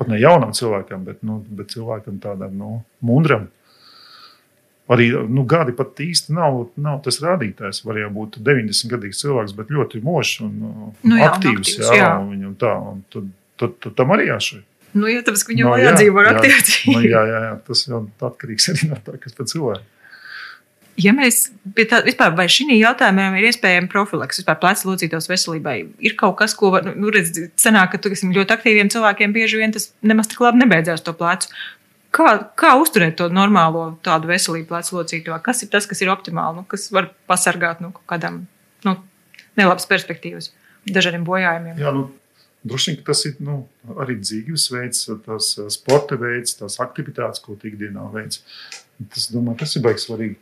Pat 0.00 0.08
ne 0.10 0.20
jaunam 0.20 0.54
cilvēkam, 0.56 1.04
bet, 1.08 1.20
nu, 1.26 1.40
bet 1.52 1.72
cilvēkam 1.74 2.16
tādam 2.22 2.56
nu, 2.58 2.70
mundram. 3.04 3.50
Arī 4.92 5.12
nu, 5.30 5.44
gadi 5.48 5.72
pat 5.76 6.00
īsti 6.02 6.34
nav, 6.36 6.58
nav 6.80 6.98
tas 7.04 7.20
rādītājs. 7.22 7.84
Var 7.86 8.00
jau 8.02 8.10
būt 8.16 8.40
90 8.44 8.90
gadīgs 8.92 9.22
cilvēks, 9.22 9.54
bet 9.56 9.70
ļoti 9.72 10.02
mošs 10.04 10.42
un 10.44 10.58
nu, 10.58 11.16
jā, 11.16 11.30
aktīvs. 11.30 11.54
Un 11.54 11.62
aktīvs 11.62 11.78
jā, 11.86 12.00
jā. 12.00 12.10
Un 12.18 12.32
viņam 12.34 12.56
tā, 12.60 12.72
un 12.90 13.00
tad, 13.14 13.30
tad, 13.62 13.78
tad 13.84 13.96
tam 14.00 14.12
arī 14.16 14.28
jāšķiet. 14.32 14.66
Nu, 14.92 15.08
jā, 15.08 15.22
tāpēc, 15.24 15.46
viņam 15.48 15.70
no, 15.70 15.80
jādzīvo 15.80 16.20
ar 16.20 16.30
aktivitāti. 16.34 16.92
Nu, 16.92 17.00
jā, 17.06 17.24
jā, 17.28 17.40
jā, 17.46 17.52
tas 17.68 17.84
jau 17.88 18.04
atkarīgs 18.28 18.68
arī 18.72 18.90
no 18.90 19.00
tā, 19.04 19.16
kas 19.22 19.36
pēc 19.38 19.54
cilvēka. 19.54 19.88
Ja 21.00 21.14
mēs 21.16 21.46
pie 21.72 21.86
tā 21.88 22.02
vispār, 22.04 22.34
vai 22.36 22.44
šī 22.52 22.74
jautājumā 22.76 23.30
ir 23.40 23.46
iespējama 23.48 23.88
profilaks, 23.92 24.42
vispār 24.42 24.58
pleca 24.60 24.88
locītos 24.90 25.28
veselībai, 25.30 25.76
ir 26.04 26.16
kaut 26.20 26.36
kas, 26.42 26.52
ko, 26.58 26.74
nu, 26.84 27.08
redz, 27.14 27.38
senāk, 27.60 27.94
ka, 27.94 28.00
tiksim, 28.04 28.34
ļoti 28.36 28.52
aktīviem 28.52 28.92
cilvēkiem 28.92 29.32
bieži 29.32 29.62
vien 29.62 29.72
tas 29.72 29.88
nemaz 30.04 30.28
tik 30.28 30.42
labi 30.44 30.60
nebeidzās 30.60 31.04
to 31.06 31.16
plecu. 31.16 31.48
Kā, 32.12 32.34
kā 32.60 32.74
uzturēt 32.76 33.16
to 33.16 33.30
normālo 33.32 33.86
tādu 34.04 34.28
veselību 34.28 34.68
plecu 34.68 34.98
locīto? 34.98 35.38
Kas 35.44 35.64
ir 35.64 35.72
tas, 35.72 35.88
kas 35.88 36.04
ir 36.04 36.12
optimāli, 36.12 36.60
nu, 36.60 36.68
kas 36.68 36.90
var 36.92 37.08
pasargāt 37.30 37.80
no 37.80 37.88
nu, 37.88 37.96
kaut 37.96 38.10
kādām 38.12 38.42
nu, 38.84 38.98
nelabas 39.56 39.88
perspektīvas, 39.88 40.50
dažādiem 40.92 41.24
bojājumiem? 41.24 41.80
Jā, 41.80 41.94
nu, 41.96 42.10
Droši 42.62 42.92
vien 42.92 43.04
tas 43.06 43.24
ir 43.26 43.38
nu, 43.42 43.56
arī 44.02 44.16
dzīvesveids, 44.20 45.08
tas 45.26 45.50
eh, 45.58 45.68
sporta 45.74 46.18
veids, 46.20 46.54
tās 46.60 46.78
aktivitātes, 46.84 47.42
ko 47.42 47.56
ikdienā 47.58 48.06
veids. 48.14 48.42
Tas, 49.10 49.28
domāju, 49.34 49.62
tas 49.64 49.74
ir 49.76 49.84
baigs 49.86 50.06
svarīgi. 50.06 50.38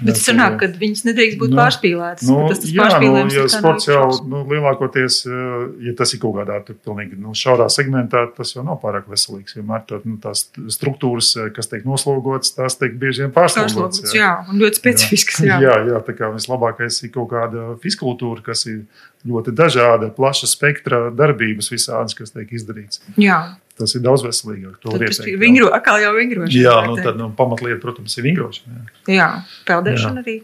Bet 0.00 0.16
tas 0.16 0.24
sanāk, 0.24 0.56
ka 0.60 0.68
viņas 0.80 1.04
nedrīkst 1.04 1.38
būt 1.40 1.52
nu, 1.52 1.58
pārspīlētas. 1.58 2.28
Nu, 2.28 2.38
tas, 2.48 2.62
tas 2.62 2.72
jā, 2.72 2.86
nu, 3.02 3.10
ja 3.34 3.44
sports 3.52 3.88
jau 3.90 4.06
nu, 4.28 4.40
lielākoties, 4.48 5.18
eh, 5.28 5.52
ja 5.88 5.94
tas 5.98 6.14
ir 6.16 6.22
kaut 6.22 6.38
kādā 6.38 6.58
tur 6.66 6.78
pilnīgi 6.80 7.18
nu, 7.20 7.34
šaurā 7.36 7.68
segmentā, 7.72 8.24
tas 8.36 8.54
jau 8.54 8.64
nav 8.66 8.80
pārāk 8.82 9.10
veselīgs. 9.12 9.58
Vienmēr 9.58 9.84
tā, 9.88 10.00
nu, 10.08 10.16
tās 10.22 10.46
struktūras, 10.76 11.34
eh, 11.36 11.52
kas 11.54 11.70
tiek 11.70 11.86
noslogotas, 11.88 12.54
tās 12.56 12.78
tiek 12.80 12.96
bieži 12.98 13.26
vien 13.26 13.34
pārslogotas. 13.36 14.06
Jā. 14.08 14.22
jā, 14.22 14.32
un 14.48 14.62
ļoti 14.64 14.82
specifiskas. 14.82 15.42
Jā, 15.52 15.58
jā, 15.62 15.72
jā 15.90 15.98
tā 16.06 16.14
kā 16.16 16.28
vislabākais 16.32 17.00
ir 17.02 17.10
kaut 17.12 17.32
kāda 17.32 17.72
fiskultūra, 17.82 18.44
kas 18.46 18.64
ir 18.70 18.84
ļoti 19.28 19.54
dažāda, 19.58 20.10
plaša 20.14 20.48
spektra 20.50 21.08
darbības 21.14 21.70
visādas, 21.72 22.16
kas 22.18 22.34
tiek 22.34 22.50
izdarītas. 22.54 23.02
Jā. 23.20 23.42
Tas 23.82 23.96
ir 23.98 24.02
daudz 24.04 24.22
veselīgāk. 24.22 24.76
To 24.84 24.94
ir 24.94 25.38
vingro, 25.40 25.72
atkal 25.74 25.98
jau 26.02 26.12
vingrošana. 26.14 26.54
Jā, 26.54 26.74
nu, 26.86 26.96
tad 27.02 27.18
nu, 27.18 27.30
pamatlieta, 27.34 27.80
protams, 27.82 28.14
ir 28.18 28.26
vingrošana. 28.28 28.84
Jā, 29.10 29.14
jā 29.16 29.28
peldēšana 29.66 30.22
jā. 30.22 30.26
arī. 30.26 30.36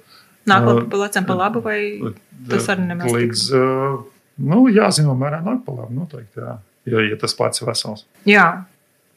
Nāk 0.48 0.66
pa 0.88 1.02
lecam 1.02 1.28
pa 1.28 1.36
labu, 1.36 1.62
vai 1.62 1.78
tas 2.48 2.70
arī 2.72 2.88
nemaz 2.88 3.12
līdz, 3.12 3.44
nu, 4.48 4.64
jā, 4.72 4.88
zināmā 4.96 5.16
mērā 5.26 5.40
nāk 5.44 5.62
pa 5.66 5.76
labu, 5.76 5.94
noteikti, 6.00 6.40
jā. 6.42 6.56
Ja, 6.88 7.04
ja 7.04 7.18
tas 7.20 7.34
pats 7.36 7.60
ir 7.60 7.68
vesels. 7.68 8.06
Jā. 8.28 8.46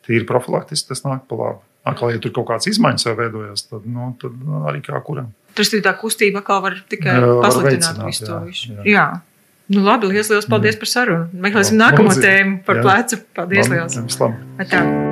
Tīri 0.06 0.28
profilaktiski 0.28 0.92
tas 0.92 1.06
nāk 1.08 1.24
pa 1.30 1.40
labu. 1.40 1.62
Atkal, 1.88 2.12
ja 2.14 2.20
tur 2.22 2.34
kaut 2.36 2.50
kāds 2.52 2.68
izmaiņas 2.70 3.08
jau 3.08 3.16
veidojas, 3.18 3.64
tad, 3.72 3.88
nu, 3.90 4.12
tad 4.22 4.36
arī 4.70 4.84
kā 4.86 5.00
kuram. 5.06 5.32
Tas 5.58 5.72
ir 5.74 5.82
tā 5.86 5.96
kustība, 5.98 6.44
kā 6.46 6.60
var 6.62 6.78
tikai 6.92 7.16
pasliktināt 7.42 8.04
visu 8.06 8.28
to 8.28 8.38
visu. 8.46 8.76
Jā. 8.76 8.84
jā. 8.92 9.06
Nu, 9.72 9.86
labi, 9.86 10.10
liels, 10.12 10.32
liels 10.32 10.50
paldies 10.52 10.80
par 10.80 10.92
sarunu. 10.92 11.30
Meklēsim 11.46 11.80
nākamo 11.80 12.12
tēmu 12.18 12.60
par 12.68 12.84
plecu. 12.84 13.24
Paldies! 13.38 13.72
Liels. 13.72 14.20
Labi, 14.20 15.11